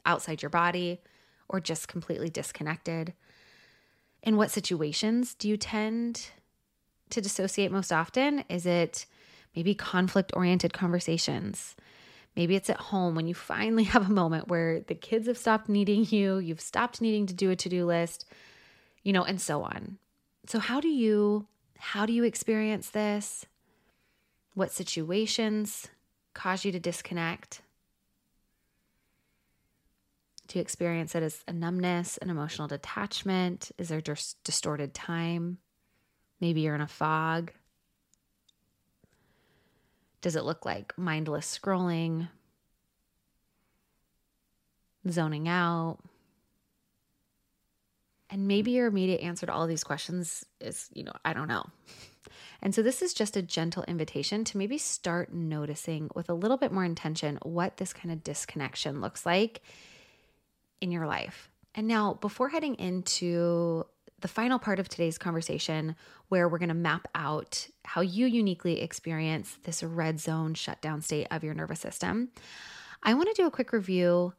outside 0.04 0.42
your 0.42 0.50
body 0.50 1.00
or 1.49 1.61
just 1.61 1.88
completely 1.88 2.28
disconnected? 2.28 3.12
In 4.23 4.37
what 4.37 4.50
situations 4.50 5.35
do 5.35 5.49
you 5.49 5.56
tend 5.56 6.28
to 7.12 7.21
dissociate 7.21 7.71
most 7.71 7.92
often? 7.92 8.45
Is 8.49 8.66
it 8.66 9.07
maybe 9.54 9.75
conflict 9.75 10.33
oriented 10.35 10.73
conversations? 10.73 11.76
Maybe 12.37 12.57
it's 12.57 12.71
at 12.71 12.78
home 12.78 13.14
when 13.14 13.26
you 13.26 13.35
finally 13.35 13.85
have 13.95 14.09
a 14.09 14.12
moment 14.12 14.49
where 14.49 14.81
the 14.81 14.95
kids 14.95 15.26
have 15.26 15.38
stopped 15.38 15.69
needing 15.69 16.07
you, 16.09 16.38
you've 16.38 16.61
stopped 16.61 17.00
needing 17.00 17.26
to 17.26 17.35
do 17.35 17.50
a 17.50 17.57
to 17.57 17.69
do 17.69 17.85
list, 17.87 18.25
you 19.02 19.12
know, 19.12 19.25
and 19.25 19.40
so 19.40 19.62
on. 19.62 19.99
So, 20.47 20.59
how 20.59 20.81
do 20.81 20.88
you 20.88 21.47
how 21.78 22.07
do 22.07 22.12
you 22.12 22.25
experience 22.25 22.90
this? 22.90 23.47
What 24.54 24.71
situations 24.71 25.88
cause 26.35 26.64
you 26.64 26.73
to 26.73 26.81
disconnect? 26.81 27.62
Do 30.47 30.59
you 30.59 30.62
experience 30.62 31.14
it 31.14 31.23
as 31.23 31.42
a 31.49 31.52
numbness, 31.52 32.19
an 32.19 32.28
emotional 32.28 32.69
detachment? 32.69 33.73
Is 33.78 33.88
there 33.88 34.00
just 34.00 34.42
distorted 34.45 34.92
time? 34.92 35.59
Maybe 36.42 36.62
you're 36.62 36.75
in 36.75 36.80
a 36.80 36.88
fog. 36.88 37.52
Does 40.22 40.34
it 40.34 40.42
look 40.42 40.66
like 40.66 40.92
mindless 40.99 41.56
scrolling, 41.56 42.28
zoning 45.08 45.46
out? 45.46 45.99
And 48.28 48.49
maybe 48.49 48.72
your 48.72 48.88
immediate 48.88 49.20
answer 49.20 49.46
to 49.46 49.52
all 49.52 49.68
these 49.68 49.84
questions 49.84 50.44
is, 50.61 50.88
you 50.92 51.04
know, 51.04 51.12
I 51.25 51.32
don't 51.32 51.49
know. 51.49 51.64
And 52.64 52.72
so 52.72 52.80
this 52.80 53.02
is 53.02 53.12
just 53.12 53.37
a 53.37 53.42
gentle 53.42 53.82
invitation 53.88 54.44
to 54.44 54.56
maybe 54.56 54.78
start 54.78 55.34
noticing 55.34 56.08
with 56.14 56.30
a 56.30 56.34
little 56.34 56.56
bit 56.56 56.70
more 56.70 56.84
intention 56.84 57.40
what 57.42 57.76
this 57.76 57.92
kind 57.92 58.12
of 58.12 58.22
disconnection 58.22 59.00
looks 59.00 59.26
like 59.26 59.62
in 60.80 60.92
your 60.92 61.08
life. 61.08 61.50
And 61.75 61.88
now, 61.88 62.14
before 62.14 62.49
heading 62.49 62.76
into 62.76 63.84
the 64.22 64.28
final 64.28 64.58
part 64.58 64.78
of 64.78 64.88
today's 64.88 65.18
conversation, 65.18 65.94
where 66.28 66.48
we're 66.48 66.58
going 66.58 66.68
to 66.68 66.74
map 66.74 67.06
out 67.14 67.68
how 67.84 68.00
you 68.00 68.26
uniquely 68.26 68.80
experience 68.80 69.58
this 69.64 69.82
red 69.82 70.18
zone 70.18 70.54
shutdown 70.54 71.02
state 71.02 71.26
of 71.30 71.44
your 71.44 71.54
nervous 71.54 71.80
system, 71.80 72.30
I 73.02 73.14
want 73.14 73.28
to 73.28 73.34
do 73.34 73.46
a 73.46 73.50
quick 73.50 73.72
review 73.72 74.32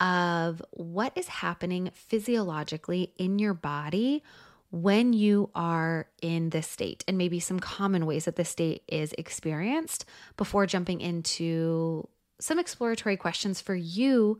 of 0.00 0.62
what 0.72 1.12
is 1.16 1.28
happening 1.28 1.90
physiologically 1.94 3.12
in 3.16 3.38
your 3.38 3.54
body 3.54 4.22
when 4.70 5.12
you 5.12 5.50
are 5.54 6.06
in 6.20 6.50
this 6.50 6.68
state 6.68 7.02
and 7.08 7.16
maybe 7.16 7.40
some 7.40 7.58
common 7.58 8.04
ways 8.06 8.26
that 8.26 8.36
this 8.36 8.50
state 8.50 8.82
is 8.86 9.14
experienced 9.16 10.04
before 10.36 10.66
jumping 10.66 11.00
into 11.00 12.06
some 12.38 12.58
exploratory 12.58 13.16
questions 13.16 13.60
for 13.60 13.74
you 13.74 14.38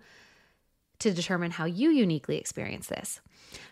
to 1.00 1.12
determine 1.12 1.52
how 1.52 1.64
you 1.64 1.90
uniquely 1.90 2.38
experience 2.38 2.88
this. 2.88 3.20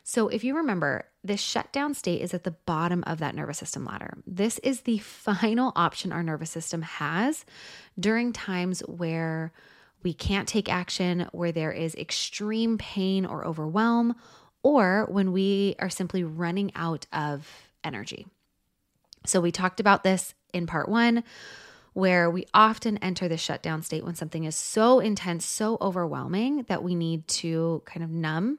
So, 0.05 0.29
if 0.29 0.45
you 0.45 0.57
remember, 0.57 1.07
this 1.25 1.41
shutdown 1.41 1.95
state 1.95 2.23
is 2.23 2.33
at 2.33 2.45
the 2.45 2.53
bottom 2.53 3.03
of 3.07 3.19
that 3.19 3.35
nervous 3.35 3.59
system 3.59 3.85
ladder. 3.85 4.17
This 4.27 4.59
is 4.61 4.83
the 4.83 4.99
final 4.99 5.73
option 5.77 6.13
our 6.13 6.23
nervous 6.23 6.51
system 6.51 6.83
has 6.83 7.45
during 7.99 8.33
times 8.33 8.81
where 8.81 9.53
we 10.03 10.13
can't 10.13 10.49
take 10.49 10.69
action, 10.69 11.29
where 11.33 11.53
there 11.53 11.73
is 11.73 11.95
extreme 11.97 12.79
pain 12.79 13.27
or 13.27 13.45
overwhelm, 13.45 14.15
or 14.63 15.07
when 15.11 15.33
we 15.33 15.75
are 15.79 15.91
simply 15.91 16.23
running 16.23 16.71
out 16.75 17.07
of 17.13 17.49
energy. 17.83 18.27
So, 19.27 19.41
we 19.41 19.53
talked 19.53 19.81
about 19.81 20.05
this 20.05 20.35
in 20.55 20.67
part 20.67 20.89
one, 20.89 21.25
where 21.97 22.31
we 22.31 22.45
often 22.53 22.99
enter 22.99 23.27
the 23.27 23.39
shutdown 23.39 23.81
state 23.81 24.05
when 24.05 24.15
something 24.15 24.45
is 24.45 24.55
so 24.55 25.01
intense, 25.01 25.47
so 25.47 25.79
overwhelming 25.81 26.63
that 26.65 26.83
we 26.83 26.95
need 26.95 27.27
to 27.27 27.83
kind 27.87 28.05
of 28.05 28.11
numb. 28.11 28.59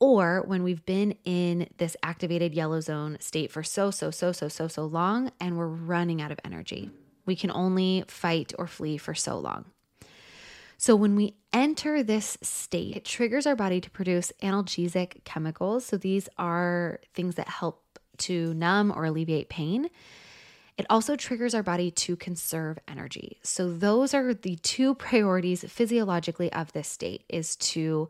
Or 0.00 0.42
when 0.46 0.62
we've 0.62 0.84
been 0.86 1.14
in 1.26 1.68
this 1.76 1.94
activated 2.02 2.54
yellow 2.54 2.80
zone 2.80 3.18
state 3.20 3.52
for 3.52 3.62
so, 3.62 3.90
so, 3.90 4.10
so, 4.10 4.32
so, 4.32 4.48
so, 4.48 4.66
so 4.66 4.86
long, 4.86 5.30
and 5.38 5.58
we're 5.58 5.66
running 5.66 6.22
out 6.22 6.32
of 6.32 6.40
energy. 6.42 6.90
We 7.26 7.36
can 7.36 7.50
only 7.50 8.02
fight 8.08 8.54
or 8.58 8.66
flee 8.66 8.96
for 8.96 9.14
so 9.14 9.38
long. 9.38 9.66
So, 10.78 10.96
when 10.96 11.16
we 11.16 11.34
enter 11.52 12.02
this 12.02 12.38
state, 12.40 12.96
it 12.96 13.04
triggers 13.04 13.46
our 13.46 13.56
body 13.56 13.78
to 13.82 13.90
produce 13.90 14.32
analgesic 14.42 15.22
chemicals. 15.24 15.84
So, 15.84 15.98
these 15.98 16.30
are 16.38 16.98
things 17.12 17.34
that 17.34 17.48
help 17.48 17.82
to 18.18 18.54
numb 18.54 18.90
or 18.90 19.04
alleviate 19.04 19.50
pain. 19.50 19.90
It 20.78 20.86
also 20.90 21.16
triggers 21.16 21.54
our 21.54 21.62
body 21.62 21.90
to 21.90 22.16
conserve 22.16 22.78
energy. 22.86 23.38
So, 23.42 23.72
those 23.72 24.12
are 24.12 24.34
the 24.34 24.56
two 24.56 24.94
priorities 24.94 25.64
physiologically 25.64 26.52
of 26.52 26.72
this 26.72 26.88
state 26.88 27.24
is 27.28 27.56
to 27.56 28.08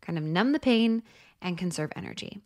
kind 0.00 0.16
of 0.16 0.24
numb 0.24 0.52
the 0.52 0.58
pain 0.58 1.02
and 1.42 1.58
conserve 1.58 1.92
energy. 1.94 2.40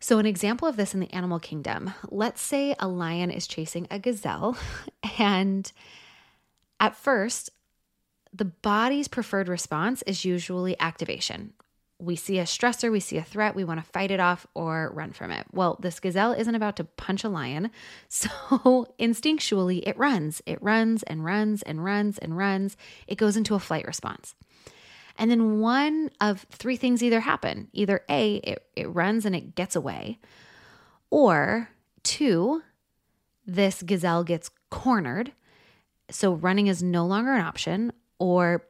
So, 0.00 0.18
an 0.18 0.26
example 0.26 0.66
of 0.66 0.76
this 0.76 0.94
in 0.94 1.00
the 1.00 1.12
animal 1.12 1.38
kingdom 1.38 1.92
let's 2.10 2.40
say 2.40 2.74
a 2.78 2.88
lion 2.88 3.30
is 3.30 3.46
chasing 3.46 3.86
a 3.90 3.98
gazelle, 3.98 4.56
and 5.18 5.70
at 6.80 6.96
first, 6.96 7.50
the 8.32 8.46
body's 8.46 9.08
preferred 9.08 9.48
response 9.48 10.02
is 10.02 10.24
usually 10.24 10.78
activation. 10.80 11.52
We 12.00 12.16
see 12.16 12.38
a 12.38 12.44
stressor, 12.44 12.90
we 12.90 13.00
see 13.00 13.18
a 13.18 13.22
threat, 13.22 13.54
we 13.54 13.64
want 13.64 13.84
to 13.84 13.90
fight 13.92 14.10
it 14.10 14.20
off 14.20 14.46
or 14.54 14.90
run 14.94 15.12
from 15.12 15.30
it. 15.30 15.46
Well, 15.52 15.78
this 15.80 16.00
gazelle 16.00 16.32
isn't 16.32 16.54
about 16.54 16.76
to 16.76 16.84
punch 16.84 17.24
a 17.24 17.28
lion. 17.28 17.70
So 18.08 18.28
instinctually, 18.98 19.82
it 19.86 19.96
runs. 19.96 20.42
It 20.44 20.62
runs 20.62 21.02
and 21.04 21.24
runs 21.24 21.62
and 21.62 21.84
runs 21.84 22.18
and 22.18 22.36
runs. 22.36 22.76
It 23.06 23.16
goes 23.16 23.36
into 23.36 23.54
a 23.54 23.60
flight 23.60 23.86
response. 23.86 24.34
And 25.16 25.30
then 25.30 25.60
one 25.60 26.10
of 26.20 26.46
three 26.50 26.76
things 26.76 27.02
either 27.02 27.20
happen 27.20 27.68
either 27.72 28.00
A, 28.08 28.36
it, 28.36 28.64
it 28.74 28.94
runs 28.94 29.26
and 29.26 29.36
it 29.36 29.54
gets 29.54 29.76
away, 29.76 30.18
or 31.10 31.68
two, 32.02 32.62
this 33.46 33.82
gazelle 33.82 34.24
gets 34.24 34.50
cornered. 34.70 35.32
So 36.10 36.32
running 36.32 36.66
is 36.66 36.82
no 36.82 37.06
longer 37.06 37.32
an 37.32 37.42
option, 37.42 37.92
or 38.18 38.64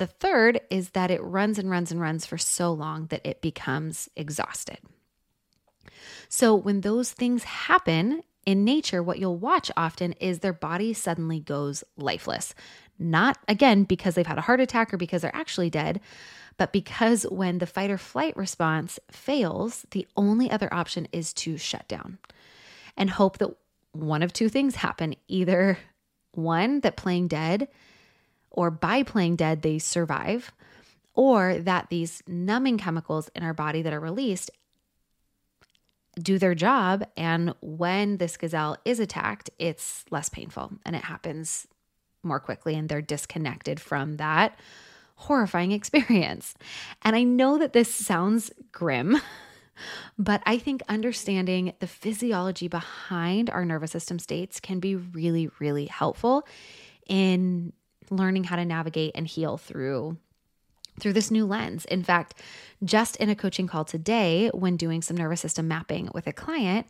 the 0.00 0.06
third 0.06 0.62
is 0.70 0.90
that 0.90 1.10
it 1.10 1.22
runs 1.22 1.58
and 1.58 1.70
runs 1.70 1.92
and 1.92 2.00
runs 2.00 2.24
for 2.24 2.38
so 2.38 2.72
long 2.72 3.06
that 3.08 3.20
it 3.22 3.42
becomes 3.42 4.08
exhausted. 4.16 4.78
So, 6.30 6.54
when 6.54 6.80
those 6.80 7.12
things 7.12 7.44
happen 7.44 8.22
in 8.46 8.64
nature, 8.64 9.02
what 9.02 9.18
you'll 9.18 9.36
watch 9.36 9.70
often 9.76 10.14
is 10.14 10.38
their 10.38 10.54
body 10.54 10.94
suddenly 10.94 11.38
goes 11.38 11.84
lifeless. 11.98 12.54
Not 12.98 13.36
again 13.46 13.84
because 13.84 14.14
they've 14.14 14.26
had 14.26 14.38
a 14.38 14.42
heart 14.42 14.60
attack 14.60 14.94
or 14.94 14.96
because 14.96 15.20
they're 15.20 15.36
actually 15.36 15.68
dead, 15.68 16.00
but 16.56 16.72
because 16.72 17.24
when 17.24 17.58
the 17.58 17.66
fight 17.66 17.90
or 17.90 17.98
flight 17.98 18.34
response 18.38 18.98
fails, 19.10 19.84
the 19.90 20.08
only 20.16 20.50
other 20.50 20.72
option 20.72 21.08
is 21.12 21.34
to 21.34 21.58
shut 21.58 21.86
down 21.88 22.16
and 22.96 23.10
hope 23.10 23.36
that 23.36 23.54
one 23.92 24.22
of 24.22 24.32
two 24.32 24.48
things 24.48 24.76
happen 24.76 25.14
either 25.28 25.76
one, 26.32 26.80
that 26.80 26.96
playing 26.96 27.28
dead 27.28 27.68
or 28.50 28.70
by 28.70 29.02
playing 29.02 29.36
dead, 29.36 29.62
they 29.62 29.78
survive, 29.78 30.52
or 31.14 31.58
that 31.58 31.88
these 31.90 32.22
numbing 32.26 32.78
chemicals 32.78 33.30
in 33.34 33.42
our 33.42 33.54
body 33.54 33.82
that 33.82 33.92
are 33.92 34.00
released 34.00 34.50
do 36.20 36.38
their 36.38 36.54
job. 36.54 37.04
And 37.16 37.54
when 37.60 38.16
this 38.16 38.36
gazelle 38.36 38.76
is 38.84 39.00
attacked, 39.00 39.50
it's 39.58 40.04
less 40.10 40.28
painful 40.28 40.72
and 40.84 40.96
it 40.96 41.04
happens 41.04 41.66
more 42.22 42.40
quickly, 42.40 42.74
and 42.74 42.88
they're 42.88 43.00
disconnected 43.00 43.80
from 43.80 44.18
that 44.18 44.58
horrifying 45.16 45.72
experience. 45.72 46.54
And 47.02 47.16
I 47.16 47.22
know 47.22 47.58
that 47.58 47.72
this 47.72 47.94
sounds 47.94 48.50
grim. 48.72 49.20
But 50.18 50.42
I 50.44 50.58
think 50.58 50.82
understanding 50.90 51.72
the 51.78 51.86
physiology 51.86 52.68
behind 52.68 53.48
our 53.48 53.64
nervous 53.64 53.90
system 53.90 54.18
states 54.18 54.60
can 54.60 54.78
be 54.78 54.94
really, 54.94 55.48
really 55.58 55.86
helpful 55.86 56.46
in 57.08 57.72
learning 58.10 58.44
how 58.44 58.56
to 58.56 58.64
navigate 58.64 59.12
and 59.14 59.26
heal 59.26 59.56
through 59.56 60.18
through 60.98 61.12
this 61.14 61.30
new 61.30 61.46
lens. 61.46 61.84
In 61.86 62.02
fact, 62.02 62.34
just 62.84 63.16
in 63.16 63.30
a 63.30 63.34
coaching 63.34 63.66
call 63.66 63.84
today 63.84 64.50
when 64.52 64.76
doing 64.76 65.00
some 65.00 65.16
nervous 65.16 65.40
system 65.40 65.66
mapping 65.66 66.10
with 66.12 66.26
a 66.26 66.32
client, 66.32 66.86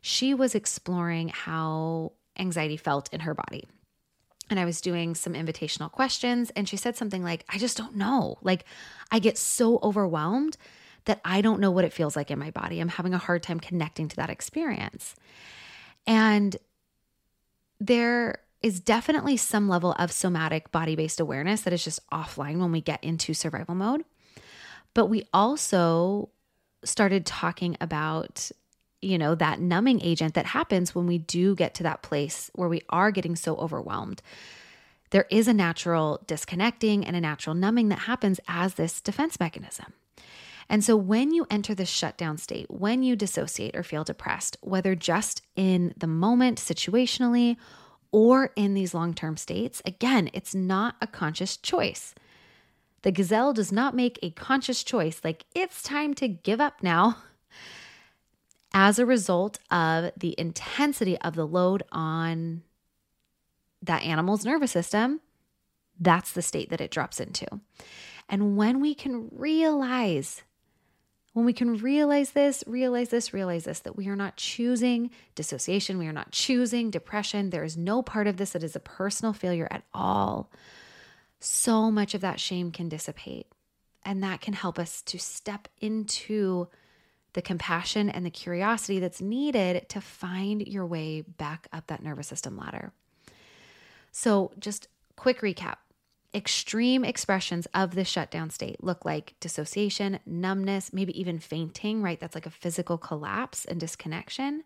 she 0.00 0.34
was 0.34 0.54
exploring 0.54 1.28
how 1.28 2.12
anxiety 2.36 2.76
felt 2.76 3.12
in 3.12 3.20
her 3.20 3.34
body. 3.34 3.64
And 4.50 4.58
I 4.58 4.64
was 4.64 4.80
doing 4.80 5.14
some 5.14 5.34
invitational 5.34 5.90
questions 5.90 6.50
and 6.56 6.68
she 6.68 6.76
said 6.76 6.96
something 6.96 7.22
like, 7.22 7.44
"I 7.48 7.58
just 7.58 7.76
don't 7.76 7.96
know. 7.96 8.38
Like 8.42 8.64
I 9.10 9.18
get 9.18 9.38
so 9.38 9.78
overwhelmed 9.82 10.56
that 11.04 11.20
I 11.24 11.40
don't 11.40 11.60
know 11.60 11.70
what 11.70 11.84
it 11.84 11.92
feels 11.92 12.16
like 12.16 12.30
in 12.30 12.38
my 12.38 12.50
body. 12.50 12.80
I'm 12.80 12.88
having 12.88 13.14
a 13.14 13.18
hard 13.18 13.42
time 13.42 13.60
connecting 13.60 14.08
to 14.08 14.16
that 14.16 14.30
experience." 14.30 15.14
And 16.06 16.56
there 17.80 18.43
is 18.64 18.80
definitely 18.80 19.36
some 19.36 19.68
level 19.68 19.94
of 19.98 20.10
somatic 20.10 20.72
body 20.72 20.96
based 20.96 21.20
awareness 21.20 21.60
that 21.60 21.74
is 21.74 21.84
just 21.84 22.00
offline 22.08 22.56
when 22.60 22.72
we 22.72 22.80
get 22.80 23.04
into 23.04 23.34
survival 23.34 23.74
mode. 23.74 24.06
But 24.94 25.06
we 25.06 25.28
also 25.34 26.30
started 26.82 27.26
talking 27.26 27.76
about, 27.82 28.50
you 29.02 29.18
know, 29.18 29.34
that 29.34 29.60
numbing 29.60 30.00
agent 30.02 30.32
that 30.32 30.46
happens 30.46 30.94
when 30.94 31.06
we 31.06 31.18
do 31.18 31.54
get 31.54 31.74
to 31.74 31.82
that 31.82 32.00
place 32.00 32.50
where 32.54 32.70
we 32.70 32.80
are 32.88 33.10
getting 33.10 33.36
so 33.36 33.54
overwhelmed. 33.56 34.22
there 35.10 35.26
is 35.30 35.46
a 35.46 35.52
natural 35.52 36.22
disconnecting 36.26 37.04
and 37.04 37.14
a 37.14 37.20
natural 37.20 37.54
numbing 37.54 37.90
that 37.90 38.00
happens 38.00 38.40
as 38.48 38.74
this 38.74 39.02
defense 39.02 39.38
mechanism. 39.38 39.92
And 40.70 40.82
so, 40.82 40.96
when 40.96 41.34
you 41.34 41.46
enter 41.50 41.74
this 41.74 41.90
shutdown 41.90 42.38
state, 42.38 42.70
when 42.70 43.02
you 43.02 43.14
dissociate 43.14 43.76
or 43.76 43.82
feel 43.82 44.04
depressed, 44.04 44.56
whether 44.62 44.94
just 44.94 45.42
in 45.54 45.92
the 45.98 46.06
moment 46.06 46.56
situationally 46.58 47.58
or 48.14 48.52
in 48.54 48.74
these 48.74 48.94
long 48.94 49.12
term 49.12 49.36
states, 49.36 49.82
again, 49.84 50.30
it's 50.32 50.54
not 50.54 50.94
a 51.02 51.06
conscious 51.08 51.56
choice. 51.56 52.14
The 53.02 53.10
gazelle 53.10 53.52
does 53.52 53.72
not 53.72 53.96
make 53.96 54.20
a 54.22 54.30
conscious 54.30 54.84
choice 54.84 55.20
like 55.24 55.44
it's 55.52 55.82
time 55.82 56.14
to 56.14 56.28
give 56.28 56.60
up 56.60 56.80
now 56.80 57.16
as 58.72 59.00
a 59.00 59.04
result 59.04 59.58
of 59.68 60.12
the 60.16 60.36
intensity 60.38 61.18
of 61.22 61.34
the 61.34 61.44
load 61.44 61.82
on 61.90 62.62
that 63.82 64.04
animal's 64.04 64.44
nervous 64.44 64.70
system. 64.70 65.20
That's 65.98 66.30
the 66.30 66.40
state 66.40 66.70
that 66.70 66.80
it 66.80 66.92
drops 66.92 67.18
into. 67.18 67.46
And 68.28 68.56
when 68.56 68.80
we 68.80 68.94
can 68.94 69.28
realize, 69.32 70.44
when 71.34 71.44
we 71.44 71.52
can 71.52 71.76
realize 71.76 72.30
this, 72.30 72.64
realize 72.66 73.10
this, 73.10 73.34
realize 73.34 73.64
this, 73.64 73.80
that 73.80 73.96
we 73.96 74.08
are 74.08 74.16
not 74.16 74.36
choosing 74.36 75.10
dissociation, 75.34 75.98
we 75.98 76.06
are 76.06 76.12
not 76.12 76.30
choosing 76.30 76.90
depression, 76.90 77.50
there 77.50 77.64
is 77.64 77.76
no 77.76 78.02
part 78.02 78.26
of 78.26 78.38
this 78.38 78.50
that 78.50 78.62
is 78.62 78.74
a 78.74 78.80
personal 78.80 79.32
failure 79.32 79.68
at 79.70 79.82
all 79.92 80.50
so 81.44 81.90
much 81.90 82.14
of 82.14 82.22
that 82.22 82.40
shame 82.40 82.72
can 82.72 82.88
dissipate. 82.88 83.46
And 84.04 84.22
that 84.22 84.40
can 84.40 84.54
help 84.54 84.78
us 84.78 85.02
to 85.02 85.18
step 85.18 85.68
into 85.80 86.68
the 87.32 87.42
compassion 87.42 88.08
and 88.08 88.24
the 88.24 88.30
curiosity 88.30 88.98
that's 88.98 89.20
needed 89.20 89.88
to 89.90 90.00
find 90.00 90.66
your 90.66 90.86
way 90.86 91.22
back 91.22 91.68
up 91.72 91.86
that 91.88 92.02
nervous 92.02 92.28
system 92.28 92.56
ladder. 92.56 92.92
So, 94.12 94.52
just 94.58 94.88
quick 95.16 95.40
recap 95.40 95.76
extreme 96.34 97.04
expressions 97.04 97.66
of 97.74 97.94
the 97.94 98.04
shutdown 98.04 98.50
state 98.50 98.82
look 98.82 99.04
like 99.04 99.34
dissociation, 99.40 100.18
numbness, 100.26 100.92
maybe 100.92 101.18
even 101.18 101.38
fainting, 101.38 102.02
right? 102.02 102.18
That's 102.18 102.34
like 102.34 102.46
a 102.46 102.50
physical 102.50 102.98
collapse 102.98 103.64
and 103.64 103.78
disconnection. 103.78 104.64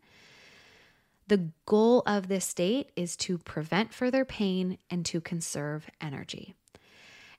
The 1.27 1.51
goal 1.67 2.03
of 2.07 2.29
this 2.29 2.47
state 2.47 2.91
is 2.97 3.15
to 3.19 3.37
prevent 3.37 3.93
further 3.93 4.25
pain 4.25 4.79
and 4.91 5.05
to 5.07 5.21
conserve 5.21 5.91
energy. 6.01 6.55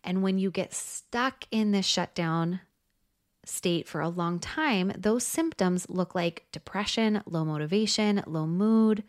And 0.03 0.21
when 0.21 0.37
you 0.37 0.51
get 0.51 0.73
stuck 0.73 1.45
in 1.49 1.71
this 1.71 1.87
shutdown 1.87 2.61
state 3.45 3.87
for 3.87 3.99
a 3.99 4.09
long 4.09 4.39
time, 4.39 4.93
those 4.95 5.25
symptoms 5.25 5.89
look 5.89 6.13
like 6.13 6.45
depression, 6.51 7.23
low 7.25 7.43
motivation, 7.43 8.21
low 8.27 8.45
mood, 8.45 9.03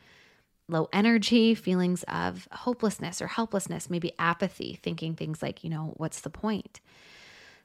low 0.71 0.89
energy, 0.93 1.55
feelings 1.55 2.05
of 2.05 2.49
hopelessness 2.53 3.21
or 3.21 3.27
helplessness, 3.27 3.91
maybe 3.91 4.13
apathy, 4.19 4.79
thinking 4.83 5.15
things 5.15 5.43
like, 5.43 5.63
you 5.65 5.71
know, 5.71 5.95
what's 5.97 6.21
the 6.21 6.31
point? 6.31 6.81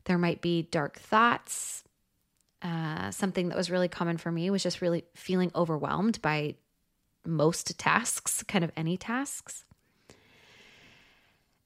There 0.06 0.18
might 0.18 0.42
be 0.42 0.64
dark 0.64 1.00
thoughts. 1.00 1.84
Uh, 2.62 3.12
something 3.12 3.50
that 3.50 3.58
was 3.58 3.70
really 3.70 3.88
common 3.88 4.18
for 4.18 4.32
me 4.32 4.50
was 4.50 4.64
just 4.64 4.82
really 4.82 5.06
feeling 5.14 5.52
overwhelmed 5.56 6.22
by 6.22 6.56
most 7.26 7.78
tasks, 7.78 8.44
kind 8.44 8.64
of 8.64 8.72
any 8.76 8.98
tasks. 8.98 9.66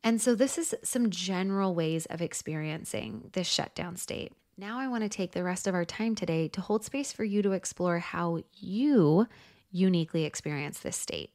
And 0.03 0.22
so, 0.22 0.34
this 0.34 0.58
is 0.58 0.74
some 0.84 1.10
general 1.10 1.75
ways 1.75 2.05
of 2.05 2.22
experiencing 2.22 3.29
this 3.34 3.48
shutdown 3.48 3.98
state. 3.98 4.31
Now, 4.58 4.79
I 4.79 4.88
want 4.88 5.03
to 5.03 5.10
take 5.10 5.31
the 5.31 5.43
rest 5.43 5.67
of 5.67 5.75
our 5.75 5.86
time 5.86 6.15
today 6.15 6.48
to 6.50 6.62
hold 6.62 6.84
space 6.84 7.12
for 7.12 7.24
you 7.24 7.41
to 7.41 7.51
explore 7.51 8.00
how 8.00 8.41
you 8.53 9.27
uniquely 9.71 10.25
experience 10.25 10.79
this 10.79 10.97
state. 10.97 11.31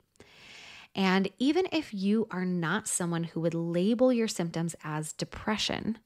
And 0.94 1.28
even 1.38 1.66
if 1.72 1.92
you 1.92 2.28
are 2.30 2.44
not 2.44 2.86
someone 2.86 3.24
who 3.24 3.40
would 3.40 3.54
label 3.54 4.12
your 4.12 4.28
symptoms 4.28 4.76
as 4.84 5.12
depression, 5.12 5.98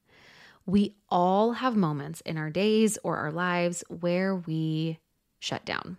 we 0.64 0.94
all 1.10 1.52
have 1.52 1.76
moments 1.76 2.20
in 2.22 2.38
our 2.38 2.50
days 2.50 2.98
or 3.02 3.16
our 3.18 3.32
lives 3.32 3.84
where 3.88 4.34
we 4.34 4.98
shut 5.38 5.64
down. 5.64 5.98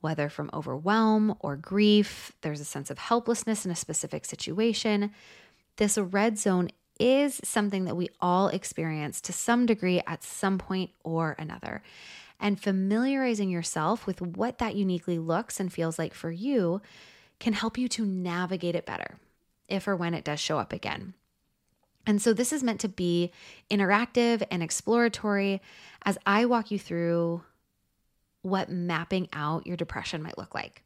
Whether 0.00 0.28
from 0.28 0.50
overwhelm 0.52 1.34
or 1.40 1.56
grief, 1.56 2.32
there's 2.42 2.60
a 2.60 2.64
sense 2.64 2.90
of 2.90 2.98
helplessness 2.98 3.64
in 3.64 3.70
a 3.70 3.76
specific 3.76 4.24
situation 4.24 5.10
this 5.78 5.96
red 5.96 6.38
zone 6.38 6.68
is 7.00 7.40
something 7.44 7.84
that 7.86 7.96
we 7.96 8.10
all 8.20 8.48
experience 8.48 9.20
to 9.22 9.32
some 9.32 9.64
degree 9.64 10.02
at 10.06 10.22
some 10.22 10.58
point 10.58 10.90
or 11.04 11.36
another. 11.38 11.82
And 12.40 12.60
familiarizing 12.60 13.50
yourself 13.50 14.06
with 14.06 14.20
what 14.20 14.58
that 14.58 14.76
uniquely 14.76 15.18
looks 15.18 15.58
and 15.58 15.72
feels 15.72 15.98
like 15.98 16.14
for 16.14 16.30
you 16.30 16.80
can 17.40 17.52
help 17.52 17.76
you 17.76 17.88
to 17.88 18.06
navigate 18.06 18.74
it 18.74 18.86
better 18.86 19.18
if 19.68 19.86
or 19.86 19.96
when 19.96 20.14
it 20.14 20.24
does 20.24 20.40
show 20.40 20.58
up 20.58 20.72
again. 20.72 21.14
And 22.06 22.22
so, 22.22 22.32
this 22.32 22.52
is 22.52 22.62
meant 22.62 22.80
to 22.80 22.88
be 22.88 23.32
interactive 23.70 24.42
and 24.50 24.62
exploratory 24.62 25.60
as 26.04 26.16
I 26.24 26.46
walk 26.46 26.70
you 26.70 26.78
through 26.78 27.42
what 28.42 28.70
mapping 28.70 29.28
out 29.32 29.66
your 29.66 29.76
depression 29.76 30.22
might 30.22 30.38
look 30.38 30.54
like. 30.54 30.82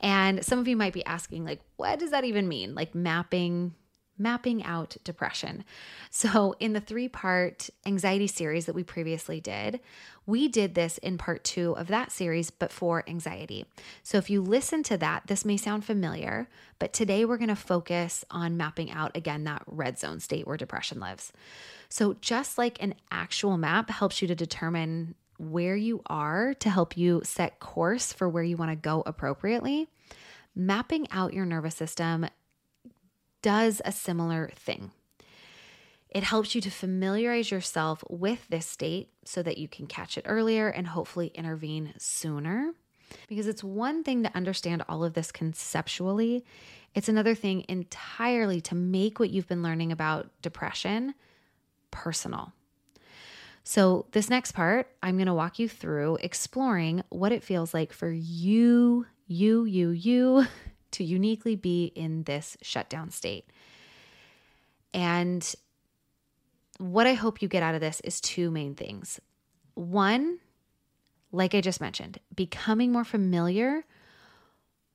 And 0.00 0.44
some 0.44 0.58
of 0.58 0.68
you 0.68 0.76
might 0.76 0.92
be 0.92 1.04
asking, 1.04 1.44
like, 1.44 1.60
what 1.76 1.98
does 1.98 2.12
that 2.12 2.24
even 2.24 2.46
mean? 2.46 2.74
Like, 2.74 2.94
mapping 2.94 3.74
mapping 4.18 4.64
out 4.64 4.96
depression. 5.04 5.64
So, 6.10 6.54
in 6.60 6.72
the 6.72 6.80
three 6.80 7.08
part 7.08 7.70
anxiety 7.84 8.26
series 8.26 8.66
that 8.66 8.74
we 8.74 8.84
previously 8.84 9.40
did, 9.40 9.80
we 10.26 10.48
did 10.48 10.74
this 10.74 10.98
in 10.98 11.18
part 11.18 11.44
two 11.44 11.76
of 11.76 11.88
that 11.88 12.12
series, 12.12 12.50
but 12.50 12.72
for 12.72 13.04
anxiety. 13.08 13.66
So, 14.02 14.18
if 14.18 14.30
you 14.30 14.40
listen 14.40 14.82
to 14.84 14.96
that, 14.98 15.26
this 15.26 15.44
may 15.44 15.56
sound 15.56 15.84
familiar, 15.84 16.48
but 16.78 16.92
today 16.92 17.24
we're 17.24 17.38
going 17.38 17.48
to 17.48 17.56
focus 17.56 18.24
on 18.30 18.56
mapping 18.56 18.90
out 18.90 19.16
again 19.16 19.44
that 19.44 19.62
red 19.66 19.98
zone 19.98 20.20
state 20.20 20.46
where 20.46 20.56
depression 20.56 21.00
lives. 21.00 21.32
So, 21.88 22.14
just 22.20 22.58
like 22.58 22.82
an 22.82 22.94
actual 23.10 23.56
map 23.56 23.90
helps 23.90 24.22
you 24.22 24.28
to 24.28 24.34
determine 24.34 25.14
where 25.38 25.76
you 25.76 26.00
are 26.06 26.54
to 26.54 26.70
help 26.70 26.96
you 26.96 27.20
set 27.24 27.58
course 27.58 28.12
for 28.12 28.28
where 28.28 28.44
you 28.44 28.56
want 28.56 28.70
to 28.70 28.76
go 28.76 29.02
appropriately, 29.04 29.88
mapping 30.54 31.10
out 31.10 31.34
your 31.34 31.44
nervous 31.44 31.74
system 31.74 32.26
does 33.44 33.82
a 33.84 33.92
similar 33.92 34.50
thing. 34.56 34.90
It 36.08 36.22
helps 36.22 36.54
you 36.54 36.62
to 36.62 36.70
familiarize 36.70 37.50
yourself 37.50 38.02
with 38.08 38.48
this 38.48 38.64
state 38.64 39.10
so 39.26 39.42
that 39.42 39.58
you 39.58 39.68
can 39.68 39.86
catch 39.86 40.16
it 40.16 40.24
earlier 40.26 40.68
and 40.68 40.86
hopefully 40.86 41.30
intervene 41.34 41.92
sooner. 41.98 42.72
Because 43.28 43.46
it's 43.46 43.62
one 43.62 44.02
thing 44.02 44.22
to 44.22 44.34
understand 44.34 44.82
all 44.88 45.04
of 45.04 45.12
this 45.12 45.30
conceptually, 45.30 46.42
it's 46.94 47.10
another 47.10 47.34
thing 47.34 47.66
entirely 47.68 48.62
to 48.62 48.74
make 48.74 49.20
what 49.20 49.28
you've 49.28 49.46
been 49.46 49.62
learning 49.62 49.92
about 49.92 50.30
depression 50.40 51.14
personal. 51.90 52.54
So, 53.62 54.06
this 54.12 54.30
next 54.30 54.52
part, 54.52 54.90
I'm 55.02 55.16
going 55.16 55.26
to 55.26 55.34
walk 55.34 55.58
you 55.58 55.68
through 55.68 56.16
exploring 56.22 57.02
what 57.10 57.32
it 57.32 57.44
feels 57.44 57.74
like 57.74 57.92
for 57.92 58.10
you, 58.10 59.06
you, 59.26 59.64
you, 59.64 59.90
you 59.90 60.46
to 60.94 61.04
uniquely 61.04 61.56
be 61.56 61.86
in 61.94 62.24
this 62.24 62.56
shutdown 62.62 63.10
state. 63.10 63.50
And 64.92 65.54
what 66.78 67.06
I 67.06 67.14
hope 67.14 67.42
you 67.42 67.48
get 67.48 67.62
out 67.62 67.74
of 67.74 67.80
this 67.80 68.00
is 68.00 68.20
two 68.20 68.50
main 68.50 68.74
things. 68.74 69.20
One, 69.74 70.38
like 71.32 71.54
I 71.54 71.60
just 71.60 71.80
mentioned, 71.80 72.18
becoming 72.34 72.92
more 72.92 73.04
familiar 73.04 73.84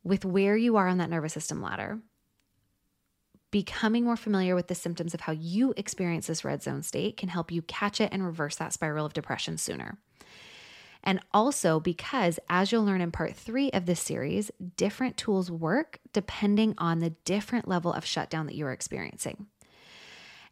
with 0.03 0.23
where 0.23 0.55
you 0.55 0.77
are 0.77 0.87
on 0.87 0.97
that 0.99 1.09
nervous 1.09 1.33
system 1.33 1.61
ladder, 1.61 1.99
becoming 3.51 4.05
more 4.05 4.15
familiar 4.15 4.55
with 4.55 4.67
the 4.67 4.75
symptoms 4.75 5.13
of 5.13 5.21
how 5.21 5.33
you 5.33 5.73
experience 5.75 6.27
this 6.27 6.45
red 6.45 6.63
zone 6.63 6.83
state 6.83 7.17
can 7.17 7.29
help 7.29 7.51
you 7.51 7.61
catch 7.63 7.99
it 7.99 8.09
and 8.13 8.25
reverse 8.25 8.55
that 8.55 8.71
spiral 8.71 9.05
of 9.05 9.13
depression 9.13 9.57
sooner. 9.57 9.97
And 11.03 11.19
also 11.33 11.79
because, 11.79 12.39
as 12.49 12.71
you'll 12.71 12.83
learn 12.83 13.01
in 13.01 13.11
part 13.11 13.35
three 13.35 13.71
of 13.71 13.85
this 13.85 13.99
series, 13.99 14.51
different 14.75 15.17
tools 15.17 15.49
work 15.49 15.99
depending 16.11 16.75
on 16.77 16.99
the 16.99 17.11
different 17.23 17.67
level 17.67 17.93
of 17.93 18.05
shutdown 18.05 18.45
that 18.47 18.55
you're 18.55 18.71
experiencing. 18.71 19.47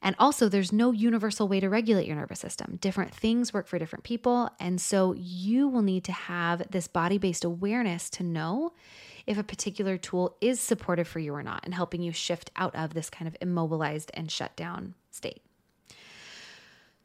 And 0.02 0.16
also, 0.20 0.48
there's 0.48 0.72
no 0.72 0.92
universal 0.92 1.48
way 1.48 1.60
to 1.60 1.70
regulate 1.70 2.06
your 2.06 2.16
nervous 2.16 2.40
system. 2.40 2.78
Different 2.80 3.14
things 3.14 3.52
work 3.52 3.68
for 3.68 3.80
different 3.80 4.04
people. 4.06 4.50
And 4.60 4.80
so, 4.80 5.14
you 5.18 5.68
will 5.68 5.82
need 5.82 6.04
to 6.06 6.12
have 6.12 6.70
this 6.70 6.88
body 6.88 7.18
based 7.18 7.44
awareness 7.44 8.10
to 8.12 8.24
know 8.24 8.74
if 9.26 9.38
a 9.38 9.44
particular 9.44 9.98
tool 9.98 10.38
is 10.40 10.62
supportive 10.62 11.08
for 11.08 11.20
you 11.20 11.34
or 11.34 11.44
not 11.44 11.62
and 11.64 11.74
helping 11.74 12.02
you 12.02 12.12
shift 12.12 12.52
out 12.56 12.76
of 12.76 12.94
this 12.94 13.10
kind 13.10 13.28
of 13.28 13.36
immobilized 13.42 14.12
and 14.14 14.32
shut 14.32 14.56
down 14.56 14.94
state. 15.12 15.42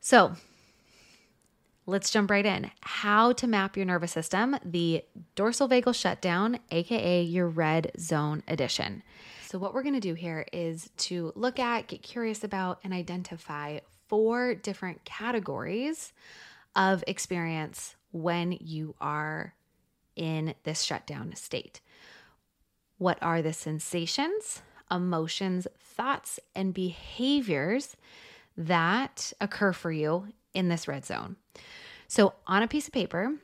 So, 0.00 0.35
Let's 1.85 2.11
jump 2.11 2.31
right 2.31 2.47
in. 2.47 2.71
How 2.81 3.33
to 3.33 3.49
map 3.49 3.77
your 3.77 3.87
nervous 3.87 4.12
system, 4.12 4.57
the 4.64 5.05
dorsal 5.35 5.68
vagal 5.68 5.97
shutdown, 5.97 6.61
aka 6.71 7.23
your 7.23 7.49
red 7.49 7.90
zone 7.99 8.45
edition. 8.47 9.03
So, 9.49 9.59
what 9.59 9.75
we're 9.75 9.83
going 9.83 9.95
to 9.95 10.01
do 10.01 10.14
here 10.14 10.47
is 10.53 10.90
to 10.99 11.33
look 11.35 11.59
at, 11.59 11.88
get 11.88 12.03
curious 12.03 12.45
about, 12.45 12.79
and 12.85 12.92
identify 12.92 13.81
four 14.09 14.55
different 14.55 15.05
categories 15.05 16.12
of 16.77 17.03
experience 17.09 17.97
when 18.12 18.53
you 18.53 18.95
are 19.01 19.55
in 20.14 20.55
this 20.62 20.83
shutdown 20.83 21.35
state. 21.35 21.81
What 22.99 23.18
are 23.21 23.42
the 23.42 23.53
sensations 23.53 24.62
emotions, 24.88 25.66
thoughts, 25.79 26.38
and 26.55 26.73
behaviors 26.75 27.97
that 28.57 29.33
occur 29.40 29.73
for 29.73 29.90
you 29.90 30.29
in 30.55 30.69
this 30.69 30.88
red 30.88 31.05
zone. 31.05 31.37
So, 32.09 32.35
on 32.47 32.62
a 32.62 32.69
piece 32.69 32.87
of 32.87 32.93
paper, 32.93 33.35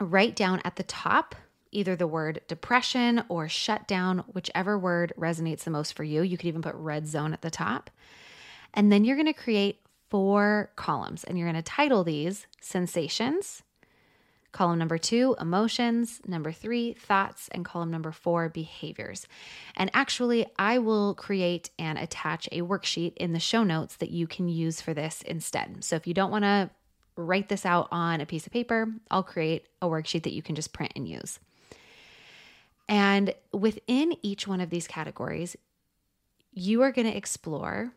write 0.00 0.34
down 0.36 0.60
at 0.64 0.76
the 0.76 0.82
top 0.82 1.34
either 1.72 1.94
the 1.94 2.06
word 2.06 2.40
depression 2.48 3.22
or 3.28 3.48
shutdown, 3.48 4.24
whichever 4.32 4.78
word 4.78 5.12
resonates 5.18 5.64
the 5.64 5.70
most 5.70 5.94
for 5.94 6.04
you. 6.04 6.22
You 6.22 6.38
could 6.38 6.46
even 6.46 6.62
put 6.62 6.74
red 6.74 7.06
zone 7.06 7.32
at 7.32 7.42
the 7.42 7.50
top. 7.50 7.90
And 8.72 8.90
then 8.90 9.04
you're 9.04 9.16
going 9.16 9.26
to 9.26 9.32
create 9.32 9.80
four 10.08 10.70
columns 10.76 11.24
and 11.24 11.38
you're 11.38 11.50
going 11.50 11.62
to 11.62 11.70
title 11.70 12.04
these 12.04 12.46
sensations. 12.60 13.62
Column 14.56 14.78
number 14.78 14.96
two, 14.96 15.36
emotions. 15.38 16.22
Number 16.26 16.50
three, 16.50 16.94
thoughts. 16.94 17.50
And 17.52 17.62
column 17.62 17.90
number 17.90 18.10
four, 18.10 18.48
behaviors. 18.48 19.26
And 19.76 19.90
actually, 19.92 20.46
I 20.58 20.78
will 20.78 21.12
create 21.12 21.68
and 21.78 21.98
attach 21.98 22.48
a 22.50 22.62
worksheet 22.62 23.12
in 23.18 23.34
the 23.34 23.38
show 23.38 23.64
notes 23.64 23.96
that 23.96 24.08
you 24.08 24.26
can 24.26 24.48
use 24.48 24.80
for 24.80 24.94
this 24.94 25.20
instead. 25.20 25.84
So 25.84 25.94
if 25.94 26.06
you 26.06 26.14
don't 26.14 26.30
want 26.30 26.44
to 26.44 26.70
write 27.16 27.50
this 27.50 27.66
out 27.66 27.88
on 27.92 28.22
a 28.22 28.26
piece 28.26 28.46
of 28.46 28.52
paper, 28.54 28.90
I'll 29.10 29.22
create 29.22 29.66
a 29.82 29.88
worksheet 29.88 30.22
that 30.22 30.32
you 30.32 30.40
can 30.40 30.54
just 30.54 30.72
print 30.72 30.94
and 30.96 31.06
use. 31.06 31.38
And 32.88 33.34
within 33.52 34.14
each 34.22 34.48
one 34.48 34.62
of 34.62 34.70
these 34.70 34.86
categories, 34.86 35.54
you 36.54 36.80
are 36.80 36.92
going 36.92 37.06
to 37.06 37.14
explore 37.14 37.92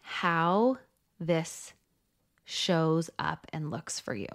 how 0.00 0.78
this 1.18 1.72
shows 2.44 3.10
up 3.18 3.48
and 3.52 3.72
looks 3.72 3.98
for 3.98 4.14
you. 4.14 4.28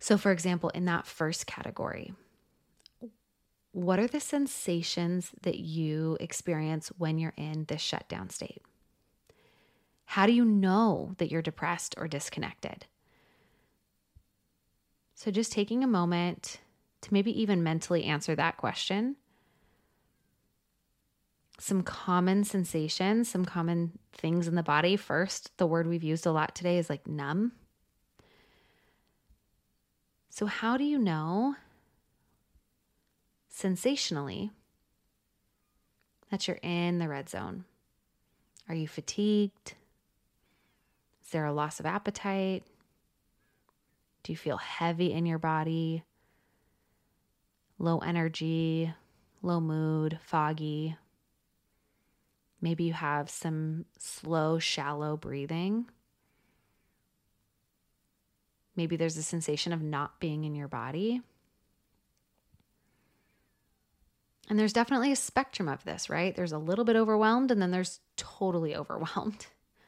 So, 0.00 0.18
for 0.18 0.32
example, 0.32 0.70
in 0.70 0.84
that 0.86 1.06
first 1.06 1.46
category, 1.46 2.12
what 3.72 3.98
are 3.98 4.06
the 4.06 4.20
sensations 4.20 5.30
that 5.42 5.58
you 5.58 6.16
experience 6.20 6.92
when 6.98 7.18
you're 7.18 7.34
in 7.36 7.64
this 7.64 7.80
shutdown 7.80 8.30
state? 8.30 8.62
How 10.04 10.26
do 10.26 10.32
you 10.32 10.44
know 10.44 11.14
that 11.18 11.30
you're 11.30 11.42
depressed 11.42 11.94
or 11.98 12.06
disconnected? 12.06 12.86
So, 15.14 15.30
just 15.30 15.52
taking 15.52 15.82
a 15.82 15.88
moment 15.88 16.60
to 17.02 17.12
maybe 17.12 17.40
even 17.40 17.62
mentally 17.62 18.04
answer 18.04 18.34
that 18.34 18.56
question. 18.56 19.16
Some 21.58 21.82
common 21.82 22.44
sensations, 22.44 23.28
some 23.28 23.44
common 23.44 23.98
things 24.12 24.48
in 24.48 24.54
the 24.54 24.62
body. 24.62 24.96
First, 24.96 25.56
the 25.56 25.66
word 25.66 25.86
we've 25.86 26.02
used 26.02 26.26
a 26.26 26.32
lot 26.32 26.54
today 26.54 26.78
is 26.78 26.90
like 26.90 27.06
numb. 27.06 27.52
So, 30.34 30.46
how 30.46 30.76
do 30.76 30.82
you 30.82 30.98
know 30.98 31.54
sensationally 33.48 34.50
that 36.28 36.48
you're 36.48 36.58
in 36.60 36.98
the 36.98 37.08
red 37.08 37.28
zone? 37.28 37.66
Are 38.68 38.74
you 38.74 38.88
fatigued? 38.88 39.74
Is 41.24 41.30
there 41.30 41.44
a 41.44 41.52
loss 41.52 41.78
of 41.78 41.86
appetite? 41.86 42.64
Do 44.24 44.32
you 44.32 44.36
feel 44.36 44.56
heavy 44.56 45.12
in 45.12 45.24
your 45.24 45.38
body? 45.38 46.02
low 47.78 47.98
energy, 47.98 48.92
low 49.40 49.60
mood, 49.60 50.18
foggy. 50.20 50.96
Maybe 52.60 52.82
you 52.82 52.92
have 52.92 53.30
some 53.30 53.84
slow, 53.98 54.58
shallow 54.58 55.16
breathing. 55.16 55.86
Maybe 58.76 58.96
there's 58.96 59.16
a 59.16 59.22
sensation 59.22 59.72
of 59.72 59.82
not 59.82 60.18
being 60.20 60.44
in 60.44 60.54
your 60.54 60.68
body. 60.68 61.22
And 64.48 64.58
there's 64.58 64.72
definitely 64.72 65.12
a 65.12 65.16
spectrum 65.16 65.68
of 65.68 65.84
this, 65.84 66.10
right? 66.10 66.34
There's 66.34 66.52
a 66.52 66.58
little 66.58 66.84
bit 66.84 66.96
overwhelmed, 66.96 67.50
and 67.50 67.62
then 67.62 67.70
there's 67.70 68.00
totally 68.16 68.76
overwhelmed. 68.76 69.46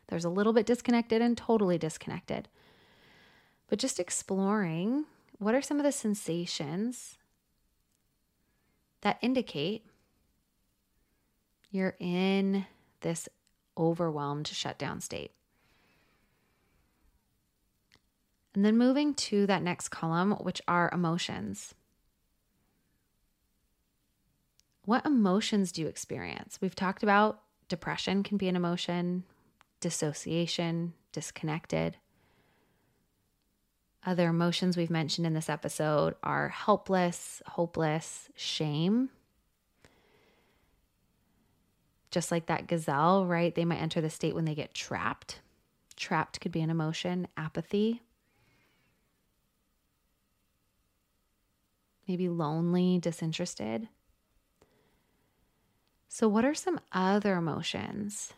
There's 0.09 0.25
a 0.25 0.31
little 0.31 0.53
bit 0.53 0.67
disconnected 0.67 1.21
and 1.21 1.37
totally 1.37 1.79
disconnected. 1.79 2.49
But 3.69 3.79
just 3.79 3.99
exploring 3.99 5.05
what 5.39 5.55
are 5.55 5.63
some 5.63 5.79
of 5.79 5.85
the 5.85 5.93
sensations 5.93 7.19
that 9.03 9.19
indicate 9.21 9.85
you're 11.71 11.97
in 11.99 12.65
this 13.01 13.29
overwhelmed 13.77 14.47
shutdown 14.47 15.01
state. 15.01 15.33
And 18.57 18.65
then 18.65 18.79
moving 18.79 19.13
to 19.15 19.47
that 19.47 19.63
next 19.63 19.91
column, 19.91 20.33
which 20.41 20.63
are 20.67 20.91
emotions. 20.91 21.75
What 24.87 25.05
emotions 25.05 25.73
do 25.73 25.83
you 25.83 25.89
experience? 25.89 26.59
We've 26.63 26.75
talked 26.75 27.03
about 27.03 27.43
depression 27.69 28.23
can 28.23 28.39
be 28.39 28.49
an 28.49 28.57
emotion, 28.57 29.25
dissociation, 29.81 30.95
disconnected. 31.13 31.99
Other 34.07 34.29
emotions 34.29 34.75
we've 34.75 34.89
mentioned 34.89 35.27
in 35.27 35.35
this 35.35 35.51
episode 35.51 36.15
are 36.23 36.49
helpless, 36.49 37.43
hopeless, 37.47 38.31
shame. 38.37 39.11
Just 42.11 42.31
like 42.31 42.47
that 42.47 42.69
gazelle, 42.69 43.27
right? 43.27 43.55
They 43.55 43.67
might 43.67 43.83
enter 43.83 44.01
the 44.01 44.09
state 44.09 44.35
when 44.35 44.47
they 44.47 44.55
get 44.55 44.73
trapped. 44.73 45.41
Trapped 45.95 46.41
could 46.41 46.53
be 46.53 46.63
an 46.63 46.71
emotion, 46.71 47.29
apathy. 47.37 48.01
Maybe 52.09 52.29
lonely, 52.29 52.99
disinterested. 52.99 53.89
So, 56.09 56.29
what 56.29 56.45
are 56.45 56.55
some 56.55 56.81
other 56.93 57.37
emotions 57.37 58.33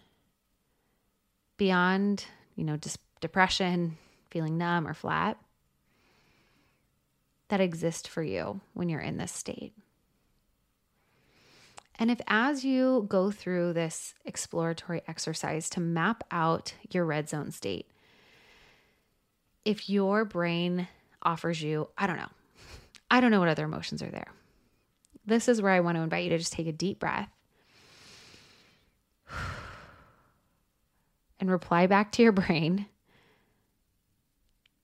beyond, 1.57 2.25
you 2.57 2.65
know, 2.65 2.77
just 2.77 2.99
depression, 3.21 3.99
feeling 4.31 4.59
numb 4.59 4.87
or 4.87 4.95
flat? 4.95 5.39
that 7.49 7.61
exist 7.61 8.09
for 8.09 8.23
you 8.23 8.61
when 8.75 8.89
you're 8.89 9.01
in 9.01 9.17
this 9.17 9.33
state. 9.33 9.73
And 11.99 12.11
if, 12.11 12.21
as 12.29 12.65
you 12.65 13.07
go 13.09 13.31
through 13.31 13.73
this 13.73 14.15
exploratory 14.25 15.03
exercise 15.09 15.69
to 15.71 15.81
map 15.81 16.23
out 16.31 16.75
your 16.91 17.05
red 17.05 17.29
zone 17.29 17.51
state, 17.51 17.87
if 19.65 19.91
your 19.91 20.25
brain 20.25 20.87
offers 21.23 21.61
you, 21.61 21.89
I 21.99 22.07
don't 22.07 22.19
know, 22.19 22.31
I 23.11 23.21
don't 23.21 23.31
know 23.31 23.41
what 23.41 23.49
other 23.49 23.65
emotions 23.65 24.03
are 24.03 24.11
there. 24.11 24.33
This 25.25 25.49
is 25.49 25.61
where 25.61 25.73
I 25.73 25.81
want 25.81 25.97
to 25.97 26.03
invite 26.03 26.25
you 26.25 26.31
to 26.31 26.39
just 26.39 26.53
take 26.53 26.67
a 26.67 26.73
deep 26.73 26.99
breath 26.99 27.31
and 31.41 31.51
reply 31.51 31.87
back 31.87 32.13
to 32.13 32.23
your 32.23 32.33
brain. 32.33 32.87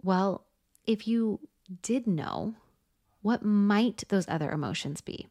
Well, 0.02 0.44
if 0.86 1.08
you 1.08 1.40
did 1.82 2.06
know, 2.06 2.54
what 3.22 3.42
might 3.42 4.04
those 4.08 4.28
other 4.28 4.50
emotions 4.50 5.00
be? 5.00 5.28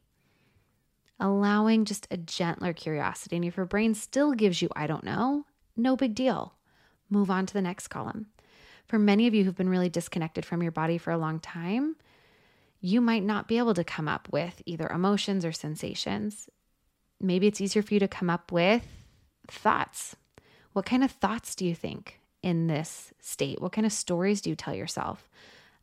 Allowing 1.20 1.86
just 1.86 2.08
a 2.10 2.18
gentler 2.18 2.74
curiosity. 2.74 3.36
And 3.36 3.46
if 3.46 3.56
your 3.56 3.68
brain 3.68 3.94
still 3.94 4.34
gives 4.34 4.64
you, 4.64 4.70
I 4.76 4.88
don't 4.88 5.04
know, 5.04 5.46
no 5.78 5.96
big 5.96 6.16
deal. 6.16 6.56
Move 7.10 7.30
on 7.30 7.46
to 7.46 7.54
the 7.54 7.62
next 7.62 7.90
column. 7.90 8.28
For 8.88 8.98
many 8.98 9.28
of 9.28 9.36
you 9.36 9.44
who've 9.44 9.56
been 9.56 9.70
really 9.70 9.90
disconnected 9.90 10.44
from 10.44 10.64
your 10.64 10.72
body 10.72 10.98
for 10.98 11.12
a 11.12 11.18
long 11.18 11.40
time, 11.40 11.96
you 12.84 13.02
might 13.02 13.24
not 13.24 13.48
be 13.48 13.58
able 13.58 13.74
to 13.74 13.84
come 13.84 14.08
up 14.08 14.28
with 14.32 14.62
either 14.68 14.88
emotions 14.88 15.44
or 15.44 15.52
sensations. 15.52 16.48
Maybe 17.20 17.48
it's 17.48 17.62
easier 17.62 17.82
for 17.82 17.96
you 17.96 18.00
to 18.00 18.08
come 18.08 18.30
up 18.30 18.52
with 18.52 18.86
thoughts. 19.48 20.16
What 20.74 20.86
kind 20.86 21.04
of 21.04 21.10
thoughts 21.10 21.56
do 21.56 21.66
you 21.66 21.74
think 21.74 22.20
in 22.44 22.68
this 22.68 23.12
state? 23.20 23.60
What 23.60 23.72
kind 23.72 23.86
of 23.86 23.92
stories 23.92 24.42
do 24.42 24.52
you 24.52 24.56
tell 24.56 24.76
yourself? 24.76 25.28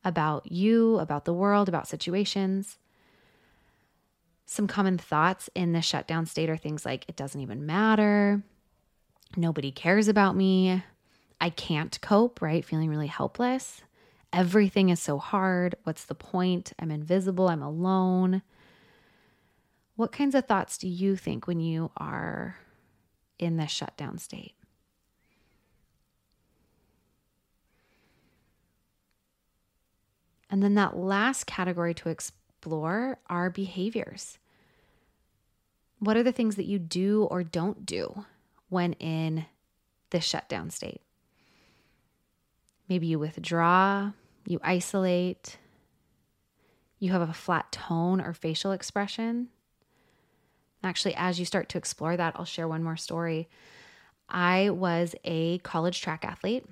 about 0.04 0.50
you, 0.50 0.98
about 0.98 1.24
the 1.24 1.34
world, 1.34 1.68
about 1.68 1.88
situations. 1.88 2.78
Some 4.46 4.66
common 4.66 4.98
thoughts 4.98 5.48
in 5.54 5.72
the 5.72 5.82
shutdown 5.82 6.26
state 6.26 6.50
are 6.50 6.56
things 6.56 6.84
like 6.84 7.04
it 7.08 7.16
doesn't 7.16 7.40
even 7.40 7.66
matter, 7.66 8.42
nobody 9.36 9.70
cares 9.70 10.08
about 10.08 10.34
me, 10.34 10.82
I 11.40 11.50
can't 11.50 11.98
cope, 12.00 12.42
right? 12.42 12.64
Feeling 12.64 12.90
really 12.90 13.06
helpless. 13.06 13.82
Everything 14.32 14.90
is 14.90 15.00
so 15.00 15.18
hard. 15.18 15.74
What's 15.82 16.04
the 16.04 16.14
point? 16.14 16.72
I'm 16.78 16.90
invisible, 16.90 17.48
I'm 17.48 17.62
alone. 17.62 18.42
What 19.96 20.12
kinds 20.12 20.34
of 20.34 20.46
thoughts 20.46 20.78
do 20.78 20.88
you 20.88 21.16
think 21.16 21.46
when 21.46 21.60
you 21.60 21.90
are 21.96 22.56
in 23.38 23.56
this 23.56 23.70
shutdown 23.70 24.18
state? 24.18 24.54
And 30.48 30.62
then 30.62 30.74
that 30.74 30.96
last 30.96 31.46
category 31.46 31.94
to 31.94 32.08
explore 32.08 33.18
are 33.28 33.50
behaviors. 33.50 34.38
What 35.98 36.16
are 36.16 36.22
the 36.22 36.32
things 36.32 36.56
that 36.56 36.66
you 36.66 36.78
do 36.78 37.24
or 37.24 37.44
don't 37.44 37.84
do 37.86 38.24
when 38.68 38.94
in 38.94 39.46
the 40.10 40.20
shutdown 40.20 40.70
state? 40.70 41.02
Maybe 42.88 43.06
you 43.06 43.18
withdraw, 43.18 44.12
you 44.46 44.60
isolate, 44.62 45.58
you 46.98 47.12
have 47.12 47.28
a 47.28 47.32
flat 47.32 47.72
tone 47.72 48.20
or 48.20 48.32
facial 48.32 48.72
expression. 48.72 49.48
Actually, 50.82 51.14
as 51.16 51.38
you 51.38 51.44
start 51.44 51.68
to 51.70 51.78
explore 51.78 52.16
that, 52.16 52.34
I'll 52.36 52.44
share 52.44 52.68
one 52.68 52.82
more 52.82 52.96
story. 52.96 53.48
I 54.28 54.70
was 54.70 55.14
a 55.24 55.58
college 55.58 56.00
track 56.00 56.24
athlete, 56.24 56.64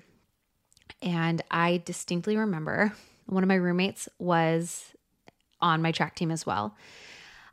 and 1.01 1.41
I 1.51 1.81
distinctly 1.85 2.37
remember 2.37 2.93
one 3.25 3.43
of 3.43 3.47
my 3.47 3.55
roommates 3.55 4.09
was 4.17 4.93
on 5.61 5.81
my 5.81 5.91
track 5.91 6.15
team 6.15 6.31
as 6.31 6.45
well. 6.45 6.75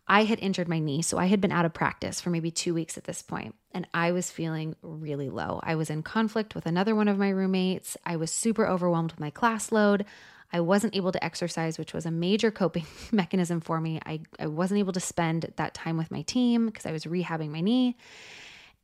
I 0.08 0.24
had 0.24 0.38
injured 0.38 0.68
my 0.68 0.78
knee, 0.78 1.02
so 1.02 1.18
I 1.18 1.26
had 1.26 1.40
been 1.40 1.50
out 1.52 1.64
of 1.64 1.74
practice 1.74 2.20
for 2.20 2.30
maybe 2.30 2.50
two 2.52 2.74
weeks 2.74 2.96
at 2.96 3.04
this 3.04 3.22
point, 3.22 3.56
and 3.72 3.88
I 3.92 4.12
was 4.12 4.30
feeling 4.30 4.76
really 4.82 5.28
low. 5.28 5.58
I 5.62 5.74
was 5.74 5.90
in 5.90 6.04
conflict 6.04 6.54
with 6.54 6.66
another 6.66 6.94
one 6.94 7.08
of 7.08 7.18
my 7.18 7.30
roommates. 7.30 7.96
I 8.04 8.16
was 8.16 8.30
super 8.30 8.66
overwhelmed 8.66 9.12
with 9.12 9.20
my 9.20 9.30
class 9.30 9.72
load. 9.72 10.04
I 10.52 10.60
wasn't 10.60 10.94
able 10.94 11.10
to 11.10 11.24
exercise, 11.24 11.76
which 11.76 11.92
was 11.92 12.06
a 12.06 12.12
major 12.12 12.52
coping 12.52 12.86
mechanism 13.12 13.60
for 13.60 13.80
me. 13.80 14.00
I, 14.06 14.20
I 14.38 14.46
wasn't 14.46 14.78
able 14.78 14.92
to 14.92 15.00
spend 15.00 15.52
that 15.56 15.74
time 15.74 15.96
with 15.96 16.12
my 16.12 16.22
team 16.22 16.66
because 16.66 16.86
I 16.86 16.92
was 16.92 17.04
rehabbing 17.04 17.50
my 17.50 17.60
knee. 17.60 17.96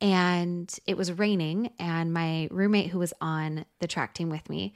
And 0.01 0.73
it 0.85 0.97
was 0.97 1.13
raining, 1.13 1.71
and 1.79 2.11
my 2.11 2.49
roommate, 2.51 2.89
who 2.89 2.99
was 2.99 3.13
on 3.21 3.63
the 3.79 3.87
track 3.87 4.13
team 4.13 4.29
with 4.29 4.49
me, 4.49 4.73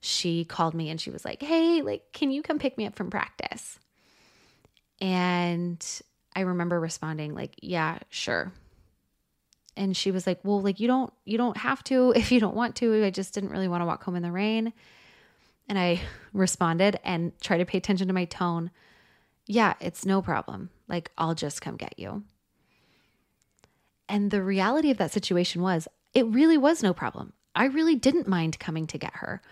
she 0.00 0.46
called 0.46 0.72
me 0.72 0.88
and 0.88 0.98
she 0.98 1.10
was 1.10 1.24
like, 1.24 1.42
Hey, 1.42 1.82
like, 1.82 2.12
can 2.14 2.30
you 2.30 2.40
come 2.40 2.58
pick 2.58 2.78
me 2.78 2.86
up 2.86 2.96
from 2.96 3.10
practice? 3.10 3.78
And 5.02 5.84
I 6.34 6.42
remember 6.42 6.78
responding, 6.80 7.34
like, 7.34 7.56
Yeah, 7.60 7.98
sure. 8.08 8.52
And 9.76 9.96
she 9.96 10.12
was 10.12 10.26
like, 10.26 10.38
Well, 10.44 10.62
like, 10.62 10.78
you 10.78 10.86
don't, 10.86 11.12
you 11.24 11.36
don't 11.36 11.56
have 11.58 11.82
to 11.84 12.12
if 12.16 12.32
you 12.32 12.40
don't 12.40 12.56
want 12.56 12.76
to. 12.76 13.04
I 13.04 13.10
just 13.10 13.34
didn't 13.34 13.50
really 13.50 13.68
want 13.68 13.82
to 13.82 13.86
walk 13.86 14.04
home 14.04 14.16
in 14.16 14.22
the 14.22 14.32
rain. 14.32 14.72
And 15.68 15.78
I 15.78 16.00
responded 16.32 16.98
and 17.04 17.38
tried 17.40 17.58
to 17.58 17.66
pay 17.66 17.78
attention 17.78 18.06
to 18.08 18.14
my 18.14 18.24
tone. 18.24 18.70
Yeah, 19.46 19.74
it's 19.80 20.06
no 20.06 20.22
problem. 20.22 20.70
Like, 20.88 21.10
I'll 21.18 21.34
just 21.34 21.60
come 21.60 21.76
get 21.76 21.98
you. 21.98 22.22
And 24.08 24.30
the 24.30 24.42
reality 24.42 24.90
of 24.90 24.98
that 24.98 25.10
situation 25.10 25.62
was, 25.62 25.88
it 26.14 26.26
really 26.26 26.58
was 26.58 26.82
no 26.82 26.94
problem. 26.94 27.32
I 27.56 27.64
really 27.64 27.96
didn't 27.96 28.28
mind 28.28 28.60
coming 28.60 28.86
to 28.86 28.98
get 28.98 29.14
her. 29.16 29.42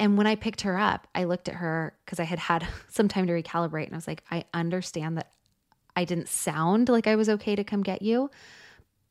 And 0.00 0.16
when 0.16 0.26
I 0.26 0.34
picked 0.34 0.62
her 0.62 0.78
up, 0.78 1.06
I 1.14 1.24
looked 1.24 1.46
at 1.46 1.56
her 1.56 1.92
because 2.04 2.18
I 2.18 2.24
had 2.24 2.38
had 2.38 2.66
some 2.88 3.06
time 3.06 3.26
to 3.26 3.34
recalibrate 3.34 3.84
and 3.84 3.92
I 3.92 3.98
was 3.98 4.08
like, 4.08 4.24
I 4.30 4.44
understand 4.54 5.18
that 5.18 5.30
I 5.94 6.04
didn't 6.04 6.28
sound 6.28 6.88
like 6.88 7.06
I 7.06 7.16
was 7.16 7.28
okay 7.28 7.54
to 7.54 7.62
come 7.62 7.82
get 7.82 8.00
you, 8.00 8.30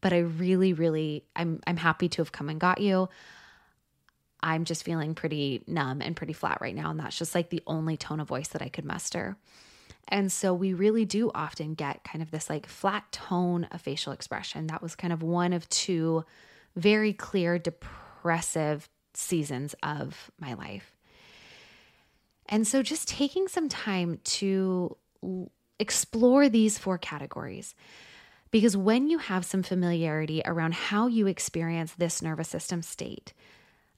but 0.02 0.14
I 0.14 0.20
really, 0.20 0.74
really, 0.74 1.26
I'm, 1.36 1.62
I'm 1.68 1.78
happy 1.78 2.10
to 2.10 2.22
have 2.22 2.32
come 2.32 2.50
and 2.50 2.60
got 2.60 2.82
you. 2.82 3.08
I'm 4.42 4.66
just 4.66 4.84
feeling 4.84 5.14
pretty 5.14 5.64
numb 5.68 6.02
and 6.02 6.16
pretty 6.16 6.34
flat 6.34 6.58
right 6.60 6.74
now. 6.74 6.90
And 6.90 7.00
that's 7.00 7.20
just 7.20 7.36
like 7.36 7.50
the 7.52 7.62
only 7.68 7.96
tone 7.96 8.20
of 8.20 8.28
voice 8.28 8.48
that 8.50 8.62
I 8.64 8.70
could 8.70 8.86
muster. 8.86 9.38
And 10.08 10.32
so 10.32 10.56
we 10.56 10.74
really 10.74 11.06
do 11.06 11.30
often 11.36 11.76
get 11.76 12.04
kind 12.04 12.24
of 12.24 12.32
this 12.32 12.50
like 12.50 12.66
flat 12.66 13.12
tone 13.12 13.66
of 13.66 13.82
facial 13.82 14.12
expression. 14.12 14.68
That 14.68 14.82
was 14.82 14.96
kind 14.96 15.14
of 15.14 15.22
one 15.22 15.54
of 15.54 15.70
two 15.70 16.26
very 16.76 17.14
clear 17.14 17.60
depressive 17.60 18.90
seasons 19.20 19.76
of 19.84 20.32
my 20.40 20.54
life. 20.54 20.96
And 22.48 22.66
so 22.66 22.82
just 22.82 23.08
taking 23.08 23.48
some 23.48 23.70
time 23.70 24.20
to 24.24 24.98
explore 25.80 26.50
these 26.50 26.78
four 26.78 26.98
categories. 26.98 27.76
Because 28.52 28.76
when 28.76 29.10
you 29.10 29.20
have 29.20 29.46
some 29.46 29.62
familiarity 29.62 30.42
around 30.44 30.74
how 30.74 31.08
you 31.08 31.28
experience 31.28 31.94
this 31.94 32.22
nervous 32.22 32.48
system 32.48 32.82
state, 32.82 33.34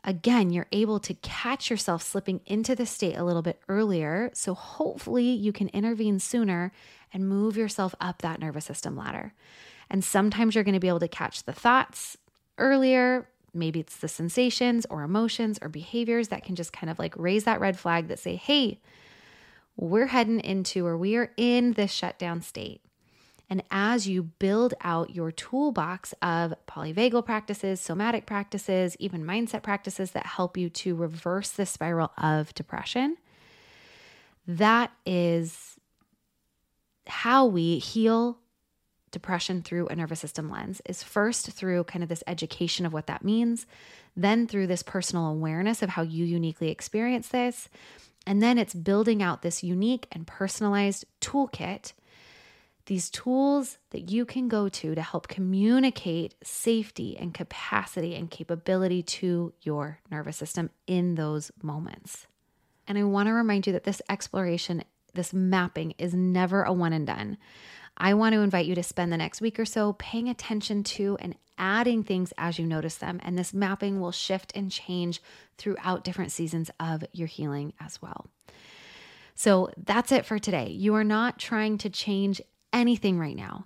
again, 0.03 0.51
you're 0.51 0.67
able 0.73 0.99
to 0.99 1.13
catch 1.13 1.69
yourself 1.69 2.03
slipping 2.03 2.41
into 2.45 2.75
the 2.75 2.85
state 2.85 3.15
a 3.15 3.23
little 3.23 3.41
bit 3.41 3.61
earlier. 3.69 4.29
So 4.33 4.53
hopefully 4.53 5.31
you 5.31 5.53
can 5.53 5.69
intervene 5.69 6.19
sooner 6.19 6.73
and 7.13 7.29
move 7.29 7.55
yourself 7.55 7.95
up 8.01 8.21
that 8.21 8.39
nervous 8.39 8.65
system 8.65 8.97
ladder. 8.97 9.33
And 9.89 10.03
sometimes 10.03 10.55
you're 10.55 10.63
going 10.65 10.73
to 10.73 10.79
be 10.79 10.87
able 10.87 10.99
to 10.99 11.07
catch 11.07 11.43
the 11.43 11.53
thoughts 11.53 12.17
earlier. 12.57 13.27
Maybe 13.53 13.79
it's 13.79 13.97
the 13.97 14.07
sensations 14.07 14.85
or 14.89 15.03
emotions 15.03 15.59
or 15.61 15.69
behaviors 15.69 16.29
that 16.29 16.43
can 16.43 16.55
just 16.55 16.73
kind 16.73 16.89
of 16.89 16.99
like 16.99 17.13
raise 17.17 17.43
that 17.43 17.59
red 17.59 17.77
flag 17.77 18.07
that 18.07 18.19
say, 18.19 18.35
hey, 18.35 18.79
we're 19.75 20.07
heading 20.07 20.39
into 20.39 20.85
or 20.85 20.97
we 20.97 21.15
are 21.15 21.31
in 21.37 21.73
this 21.73 21.91
shutdown 21.91 22.41
state. 22.41 22.81
And 23.49 23.63
as 23.69 24.07
you 24.07 24.23
build 24.23 24.73
out 24.79 25.13
your 25.13 25.29
toolbox 25.29 26.13
of 26.21 26.53
polyvagal 26.69 27.25
practices, 27.25 27.81
somatic 27.81 28.25
practices, 28.25 28.95
even 28.97 29.25
mindset 29.25 29.61
practices 29.61 30.11
that 30.11 30.25
help 30.25 30.55
you 30.55 30.69
to 30.69 30.95
reverse 30.95 31.49
the 31.49 31.65
spiral 31.65 32.13
of 32.17 32.53
depression, 32.53 33.17
that 34.47 34.91
is 35.05 35.77
how 37.07 37.45
we 37.45 37.79
heal 37.79 38.37
depression 39.11 39.61
through 39.61 39.87
a 39.87 39.95
nervous 39.95 40.19
system 40.19 40.49
lens 40.49 40.81
is 40.85 41.03
first 41.03 41.51
through 41.51 41.83
kind 41.85 42.03
of 42.03 42.09
this 42.09 42.23
education 42.27 42.85
of 42.85 42.93
what 42.93 43.07
that 43.07 43.23
means, 43.23 43.65
then 44.15 44.47
through 44.47 44.67
this 44.67 44.83
personal 44.83 45.27
awareness 45.27 45.81
of 45.81 45.89
how 45.89 46.01
you 46.01 46.25
uniquely 46.25 46.69
experience 46.69 47.27
this, 47.29 47.69
and 48.25 48.41
then 48.41 48.57
it's 48.57 48.73
building 48.73 49.21
out 49.21 49.41
this 49.41 49.63
unique 49.63 50.07
and 50.11 50.27
personalized 50.27 51.05
toolkit 51.21 51.93
these 52.85 53.09
tools 53.09 53.77
that 53.91 54.09
you 54.09 54.25
can 54.25 54.47
go 54.47 54.67
to 54.67 54.95
to 54.95 55.01
help 55.01 55.27
communicate 55.27 56.35
safety 56.43 57.15
and 57.17 57.33
capacity 57.33 58.15
and 58.15 58.29
capability 58.29 59.03
to 59.03 59.53
your 59.61 59.99
nervous 60.09 60.37
system 60.37 60.69
in 60.87 61.15
those 61.15 61.51
moments. 61.61 62.27
And 62.87 62.97
I 62.97 63.03
want 63.03 63.27
to 63.27 63.33
remind 63.33 63.67
you 63.67 63.73
that 63.73 63.83
this 63.83 64.01
exploration, 64.09 64.83
this 65.13 65.33
mapping 65.33 65.93
is 65.97 66.13
never 66.13 66.63
a 66.63 66.73
one 66.73 66.93
and 66.93 67.07
done. 67.07 67.37
I 67.97 68.13
want 68.13 68.33
to 68.33 68.41
invite 68.41 68.65
you 68.65 68.75
to 68.75 68.83
spend 68.83 69.11
the 69.11 69.17
next 69.17 69.41
week 69.41 69.59
or 69.59 69.65
so 69.65 69.93
paying 69.93 70.29
attention 70.29 70.83
to 70.83 71.17
and 71.19 71.35
adding 71.57 72.03
things 72.03 72.33
as 72.37 72.57
you 72.57 72.65
notice 72.65 72.95
them. 72.95 73.19
And 73.23 73.37
this 73.37 73.53
mapping 73.53 73.99
will 74.01 74.11
shift 74.11 74.51
and 74.55 74.71
change 74.71 75.21
throughout 75.57 76.03
different 76.03 76.31
seasons 76.31 76.71
of 76.79 77.03
your 77.13 77.27
healing 77.27 77.73
as 77.79 78.01
well. 78.01 78.27
So 79.35 79.69
that's 79.77 80.11
it 80.11 80.25
for 80.25 80.39
today. 80.39 80.69
You 80.69 80.95
are 80.95 81.03
not 81.03 81.39
trying 81.39 81.77
to 81.79 81.89
change 81.89 82.41
anything 82.73 83.19
right 83.19 83.35
now. 83.35 83.65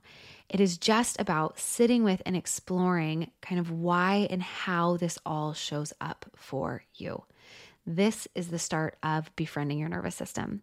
It 0.50 0.60
is 0.60 0.78
just 0.78 1.20
about 1.20 1.60
sitting 1.60 2.04
with 2.04 2.22
and 2.26 2.36
exploring 2.36 3.32
kind 3.42 3.60
of 3.60 3.72
why 3.72 4.28
and 4.30 4.44
how 4.44 4.98
this 4.98 5.18
all 5.26 5.54
shows 5.54 5.92
up 6.00 6.26
for 6.36 6.84
you. 6.94 7.24
This 7.86 8.28
is 8.36 8.50
the 8.50 8.60
start 8.60 8.98
of 9.04 9.36
befriending 9.36 9.80
your 9.80 9.90
nervous 9.90 10.16
system. 10.16 10.62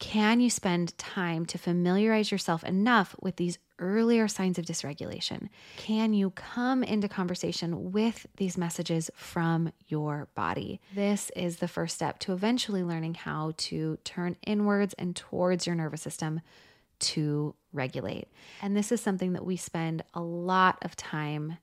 Can 0.00 0.40
you 0.40 0.48
spend 0.48 0.96
time 0.96 1.44
to 1.46 1.58
familiarize 1.58 2.32
yourself 2.32 2.64
enough 2.64 3.14
with 3.20 3.36
these 3.36 3.58
earlier 3.78 4.28
signs 4.28 4.58
of 4.58 4.64
dysregulation? 4.64 5.50
Can 5.76 6.14
you 6.14 6.30
come 6.30 6.82
into 6.82 7.06
conversation 7.06 7.92
with 7.92 8.26
these 8.38 8.56
messages 8.56 9.10
from 9.14 9.72
your 9.88 10.28
body? 10.34 10.80
This 10.94 11.30
is 11.36 11.58
the 11.58 11.68
first 11.68 11.94
step 11.94 12.18
to 12.20 12.32
eventually 12.32 12.82
learning 12.82 13.14
how 13.14 13.52
to 13.58 13.98
turn 14.02 14.36
inwards 14.46 14.94
and 14.94 15.14
towards 15.14 15.66
your 15.66 15.76
nervous 15.76 16.00
system 16.00 16.40
to 17.00 17.54
regulate. 17.72 18.28
And 18.62 18.74
this 18.74 18.90
is 18.90 19.02
something 19.02 19.34
that 19.34 19.44
we 19.44 19.56
spend 19.56 20.02
a 20.14 20.22
lot 20.22 20.78
of 20.82 20.96
time 20.96 21.58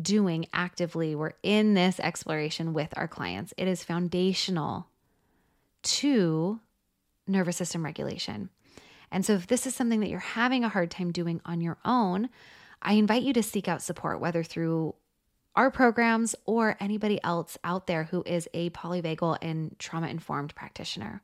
doing 0.00 0.46
actively. 0.54 1.14
We're 1.14 1.34
in 1.42 1.74
this 1.74 2.00
exploration 2.00 2.72
with 2.72 2.92
our 2.96 3.08
clients. 3.08 3.52
It 3.58 3.68
is 3.68 3.84
foundational 3.84 4.88
to 5.82 6.60
nervous 7.28 7.56
system 7.56 7.84
regulation. 7.84 8.50
And 9.10 9.24
so, 9.24 9.34
if 9.34 9.46
this 9.46 9.66
is 9.66 9.74
something 9.74 10.00
that 10.00 10.10
you're 10.10 10.18
having 10.18 10.64
a 10.64 10.68
hard 10.68 10.90
time 10.90 11.12
doing 11.12 11.40
on 11.44 11.60
your 11.60 11.78
own, 11.84 12.28
I 12.82 12.94
invite 12.94 13.22
you 13.22 13.32
to 13.32 13.42
seek 13.42 13.68
out 13.68 13.82
support, 13.82 14.20
whether 14.20 14.42
through 14.42 14.94
our 15.56 15.70
programs 15.70 16.36
or 16.46 16.76
anybody 16.78 17.18
else 17.24 17.58
out 17.64 17.86
there 17.86 18.04
who 18.04 18.22
is 18.24 18.48
a 18.54 18.70
polyvagal 18.70 19.38
and 19.42 19.76
trauma 19.78 20.06
informed 20.06 20.54
practitioner. 20.54 21.20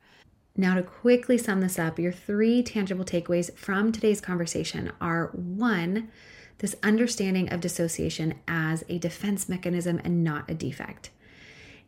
Now, 0.56 0.74
to 0.74 0.82
quickly 0.82 1.36
sum 1.36 1.60
this 1.60 1.78
up, 1.78 1.98
your 1.98 2.12
three 2.12 2.62
tangible 2.62 3.04
takeaways 3.04 3.56
from 3.56 3.92
today's 3.92 4.20
conversation 4.20 4.92
are 5.00 5.30
one, 5.34 6.10
this 6.58 6.76
understanding 6.82 7.52
of 7.52 7.60
dissociation 7.60 8.34
as 8.46 8.84
a 8.88 8.98
defense 8.98 9.48
mechanism 9.48 10.00
and 10.04 10.22
not 10.22 10.48
a 10.48 10.54
defect. 10.54 11.10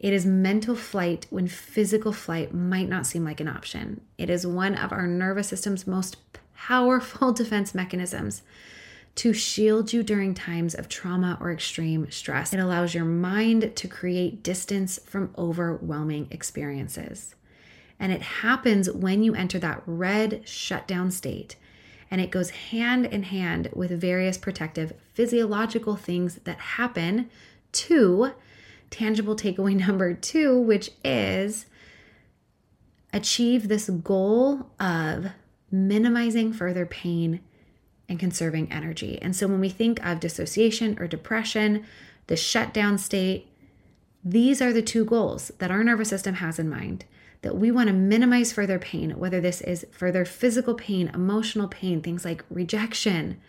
It 0.06 0.12
is 0.12 0.24
mental 0.24 0.76
flight 0.76 1.26
when 1.30 1.48
physical 1.48 2.12
flight 2.12 2.54
might 2.54 2.88
not 2.88 3.08
seem 3.08 3.24
like 3.24 3.40
an 3.40 3.48
option. 3.48 4.02
It 4.16 4.30
is 4.30 4.46
one 4.46 4.76
of 4.76 4.92
our 4.92 5.08
nervous 5.08 5.48
system's 5.48 5.84
most 5.84 6.16
powerful 6.54 7.32
defense 7.32 7.74
mechanisms 7.74 8.42
to 9.16 9.32
shield 9.32 9.92
you 9.92 10.04
during 10.04 10.32
times 10.32 10.76
of 10.76 10.88
trauma 10.88 11.36
or 11.40 11.50
extreme 11.50 12.08
stress. 12.08 12.52
It 12.52 12.60
allows 12.60 12.94
your 12.94 13.04
mind 13.04 13.74
to 13.74 13.88
create 13.88 14.44
distance 14.44 15.00
from 15.04 15.34
overwhelming 15.36 16.28
experiences. 16.30 17.34
And 17.98 18.12
it 18.12 18.22
happens 18.22 18.88
when 18.88 19.24
you 19.24 19.34
enter 19.34 19.58
that 19.58 19.82
red 19.86 20.48
shutdown 20.48 21.10
state. 21.10 21.56
And 22.12 22.20
it 22.20 22.30
goes 22.30 22.50
hand 22.50 23.06
in 23.06 23.24
hand 23.24 23.70
with 23.72 23.90
various 24.00 24.38
protective 24.38 24.92
physiological 25.14 25.96
things 25.96 26.36
that 26.44 26.58
happen 26.60 27.28
to 27.72 28.30
tangible 28.90 29.36
takeaway 29.36 29.76
number 29.86 30.14
two, 30.14 30.58
which 30.58 30.90
is 31.04 31.66
achieve 33.12 33.68
this 33.68 33.88
goal 33.88 34.70
of 34.78 35.26
minimizing 35.70 36.52
further 36.52 36.86
pain 36.86 37.40
and 38.08 38.18
conserving 38.18 38.70
energy. 38.70 39.18
And 39.20 39.34
so 39.34 39.48
when 39.48 39.60
we 39.60 39.68
think 39.68 40.04
of 40.04 40.20
dissociation 40.20 40.96
or 41.00 41.06
depression, 41.06 41.84
the 42.26 42.36
shutdown 42.36 42.98
state, 42.98 43.48
these 44.24 44.60
are 44.60 44.72
the 44.72 44.82
two 44.82 45.04
goals 45.04 45.50
that 45.58 45.70
our 45.70 45.82
nervous 45.82 46.08
system 46.08 46.36
has 46.36 46.58
in 46.58 46.68
mind 46.68 47.04
that 47.42 47.56
we 47.56 47.70
want 47.70 47.86
to 47.88 47.92
minimize 47.92 48.52
further 48.52 48.78
pain, 48.78 49.12
whether 49.12 49.40
this 49.40 49.60
is 49.60 49.86
further 49.92 50.24
physical 50.24 50.74
pain, 50.74 51.10
emotional 51.14 51.68
pain, 51.68 52.02
things 52.02 52.24
like 52.24 52.44
rejection, 52.50 53.40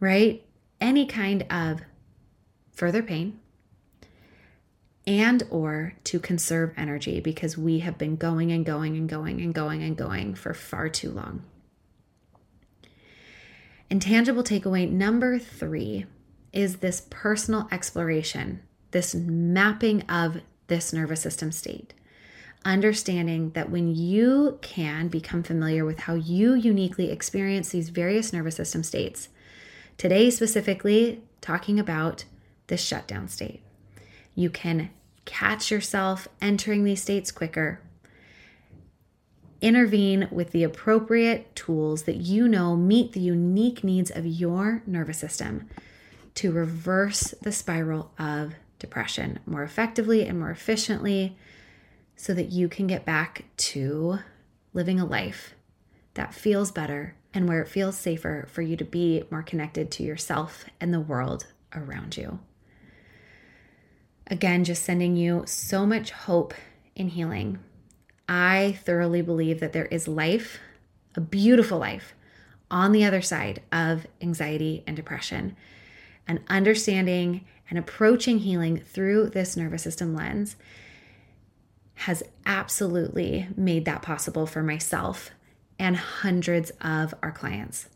right? 0.00 0.42
Any 0.80 1.06
kind 1.06 1.44
of 1.50 1.80
further 2.78 3.02
pain 3.02 3.38
and 5.04 5.42
or 5.50 5.94
to 6.04 6.20
conserve 6.20 6.72
energy 6.76 7.18
because 7.18 7.58
we 7.58 7.80
have 7.80 7.98
been 7.98 8.14
going 8.14 8.52
and 8.52 8.64
going 8.64 8.96
and 8.96 9.08
going 9.08 9.40
and 9.40 9.52
going 9.54 9.82
and 9.82 9.96
going 9.96 10.34
for 10.34 10.54
far 10.54 10.88
too 10.88 11.10
long. 11.10 11.42
Intangible 13.90 14.44
takeaway 14.44 14.88
number 14.88 15.38
3 15.38 16.04
is 16.52 16.76
this 16.76 17.06
personal 17.08 17.66
exploration, 17.72 18.60
this 18.90 19.14
mapping 19.14 20.02
of 20.02 20.42
this 20.68 20.92
nervous 20.92 21.22
system 21.22 21.50
state. 21.50 21.94
Understanding 22.64 23.50
that 23.52 23.70
when 23.70 23.94
you 23.94 24.58
can 24.60 25.08
become 25.08 25.42
familiar 25.42 25.84
with 25.84 26.00
how 26.00 26.14
you 26.14 26.54
uniquely 26.54 27.10
experience 27.10 27.70
these 27.70 27.88
various 27.88 28.32
nervous 28.32 28.56
system 28.56 28.82
states, 28.82 29.30
today 29.96 30.28
specifically 30.28 31.22
talking 31.40 31.80
about 31.80 32.24
the 32.68 32.76
shutdown 32.76 33.28
state, 33.28 33.62
you 34.34 34.48
can 34.48 34.90
catch 35.24 35.70
yourself 35.70 36.28
entering 36.40 36.84
these 36.84 37.02
states 37.02 37.30
quicker. 37.30 37.80
Intervene 39.60 40.28
with 40.30 40.52
the 40.52 40.62
appropriate 40.62 41.54
tools 41.54 42.04
that 42.04 42.16
you 42.16 42.46
know 42.48 42.76
meet 42.76 43.12
the 43.12 43.20
unique 43.20 43.82
needs 43.82 44.10
of 44.10 44.24
your 44.24 44.82
nervous 44.86 45.18
system 45.18 45.68
to 46.36 46.52
reverse 46.52 47.34
the 47.42 47.50
spiral 47.50 48.12
of 48.18 48.54
depression 48.78 49.40
more 49.44 49.64
effectively 49.64 50.24
and 50.24 50.38
more 50.38 50.50
efficiently 50.50 51.36
so 52.14 52.32
that 52.32 52.50
you 52.50 52.68
can 52.68 52.86
get 52.86 53.04
back 53.04 53.44
to 53.56 54.20
living 54.72 55.00
a 55.00 55.04
life 55.04 55.54
that 56.14 56.32
feels 56.32 56.70
better 56.70 57.16
and 57.34 57.48
where 57.48 57.62
it 57.62 57.68
feels 57.68 57.96
safer 57.96 58.46
for 58.50 58.62
you 58.62 58.76
to 58.76 58.84
be 58.84 59.24
more 59.30 59.42
connected 59.42 59.90
to 59.90 60.02
yourself 60.02 60.64
and 60.80 60.94
the 60.94 61.00
world 61.00 61.46
around 61.74 62.16
you. 62.16 62.38
Again, 64.28 64.64
just 64.64 64.84
sending 64.84 65.16
you 65.16 65.44
so 65.46 65.86
much 65.86 66.10
hope 66.10 66.54
in 66.94 67.08
healing. 67.08 67.58
I 68.28 68.78
thoroughly 68.84 69.22
believe 69.22 69.60
that 69.60 69.72
there 69.72 69.86
is 69.86 70.06
life, 70.06 70.58
a 71.14 71.20
beautiful 71.20 71.78
life, 71.78 72.14
on 72.70 72.92
the 72.92 73.04
other 73.04 73.22
side 73.22 73.62
of 73.72 74.06
anxiety 74.20 74.84
and 74.86 74.94
depression. 74.94 75.56
And 76.26 76.40
understanding 76.48 77.46
and 77.70 77.78
approaching 77.78 78.40
healing 78.40 78.76
through 78.78 79.30
this 79.30 79.56
nervous 79.56 79.82
system 79.82 80.14
lens 80.14 80.56
has 81.94 82.22
absolutely 82.46 83.48
made 83.56 83.84
that 83.86 84.02
possible 84.02 84.46
for 84.46 84.62
myself 84.62 85.30
and 85.78 85.96
hundreds 85.96 86.70
of 86.80 87.14
our 87.22 87.32
clients. 87.32 87.88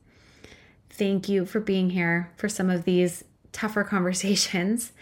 Thank 0.90 1.28
you 1.28 1.44
for 1.44 1.60
being 1.60 1.90
here 1.90 2.30
for 2.36 2.48
some 2.48 2.70
of 2.70 2.84
these 2.84 3.24
tougher 3.52 3.84
conversations. 3.84 4.92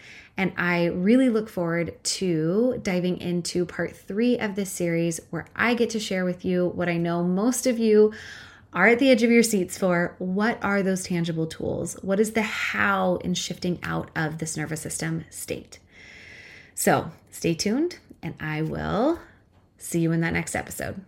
And 0.41 0.53
I 0.57 0.85
really 0.85 1.29
look 1.29 1.49
forward 1.49 2.03
to 2.03 2.79
diving 2.81 3.19
into 3.19 3.63
part 3.63 3.95
three 3.95 4.39
of 4.39 4.55
this 4.55 4.71
series 4.71 5.19
where 5.29 5.45
I 5.55 5.75
get 5.75 5.91
to 5.91 5.99
share 5.99 6.25
with 6.25 6.43
you 6.43 6.69
what 6.69 6.89
I 6.89 6.97
know 6.97 7.23
most 7.23 7.67
of 7.67 7.77
you 7.77 8.11
are 8.73 8.87
at 8.87 8.97
the 8.97 9.11
edge 9.11 9.21
of 9.21 9.29
your 9.29 9.43
seats 9.43 9.77
for 9.77 10.15
what 10.17 10.57
are 10.63 10.81
those 10.81 11.03
tangible 11.03 11.45
tools? 11.45 11.93
What 12.01 12.19
is 12.19 12.31
the 12.31 12.41
how 12.41 13.17
in 13.17 13.35
shifting 13.35 13.77
out 13.83 14.09
of 14.15 14.39
this 14.39 14.57
nervous 14.57 14.81
system 14.81 15.25
state? 15.29 15.77
So 16.73 17.11
stay 17.29 17.53
tuned, 17.53 17.99
and 18.23 18.33
I 18.39 18.63
will 18.63 19.19
see 19.77 19.99
you 19.99 20.11
in 20.11 20.21
that 20.21 20.33
next 20.33 20.55
episode. 20.55 21.05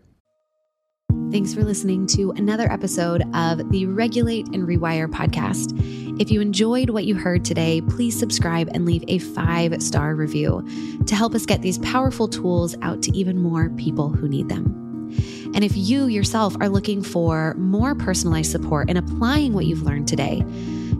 Thanks 1.34 1.52
for 1.52 1.64
listening 1.64 2.06
to 2.10 2.30
another 2.34 2.72
episode 2.72 3.24
of 3.34 3.72
the 3.72 3.88
Regulate 3.88 4.46
and 4.50 4.68
Rewire 4.68 5.08
podcast. 5.08 5.74
If 6.22 6.30
you 6.30 6.42
enjoyed 6.42 6.92
what 6.92 7.06
you 7.06 7.16
heard 7.16 7.44
today, 7.44 7.82
please 7.82 8.16
subscribe 8.20 8.70
and 8.72 8.86
leave 8.86 9.04
a 9.08 9.18
five 9.18 9.82
star 9.82 10.14
review 10.14 10.64
to 11.08 11.16
help 11.16 11.34
us 11.34 11.48
get 11.48 11.64
these 11.64 11.80
powerful 11.80 12.28
tools 12.28 12.76
out 12.84 13.02
to 13.02 13.18
even 13.18 13.40
more 13.40 13.70
people 13.72 14.10
who 14.10 14.30
need 14.30 14.48
them. 14.48 15.10
And 15.56 15.64
if 15.64 15.76
you 15.76 16.06
yourself 16.06 16.56
are 16.60 16.70
looking 16.70 17.02
for 17.02 17.56
more 17.56 17.96
personalized 17.96 18.52
support 18.52 18.92
in 18.92 18.98
applying 18.98 19.54
what 19.54 19.66
you've 19.66 19.82
learned 19.82 20.08
today, 20.08 20.46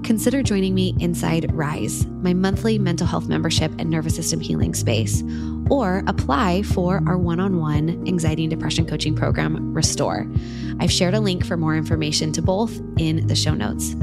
consider 0.04 0.44
joining 0.44 0.76
me 0.76 0.96
inside 1.00 1.52
Rise, 1.54 2.06
my 2.06 2.34
monthly 2.34 2.78
mental 2.78 3.08
health 3.08 3.28
membership 3.28 3.72
and 3.80 3.90
nervous 3.90 4.16
system 4.16 4.40
healing 4.40 4.74
space, 4.74 5.24
or 5.70 6.04
apply 6.08 6.64
for 6.64 7.02
our 7.08 7.18
one 7.18 7.40
on 7.40 7.60
one 7.60 8.08
anxiety 8.08 8.44
and 8.44 8.52
depression 8.52 8.86
coaching 8.86 9.16
program, 9.16 9.74
Restore. 9.74 10.28
I've 10.80 10.92
shared 10.92 11.14
a 11.14 11.20
link 11.20 11.46
for 11.46 11.58
more 11.58 11.76
information 11.76 12.32
to 12.34 12.42
both 12.42 12.80
in 12.98 13.26
the 13.28 13.36
show 13.36 13.54
notes. 13.54 13.94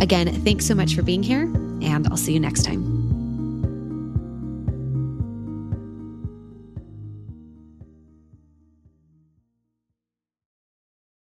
Again, 0.00 0.32
thanks 0.44 0.66
so 0.66 0.74
much 0.74 0.94
for 0.94 1.02
being 1.02 1.22
here, 1.22 1.42
and 1.42 2.06
I'll 2.08 2.16
see 2.16 2.32
you 2.32 2.40
next 2.40 2.64
time. 2.64 2.87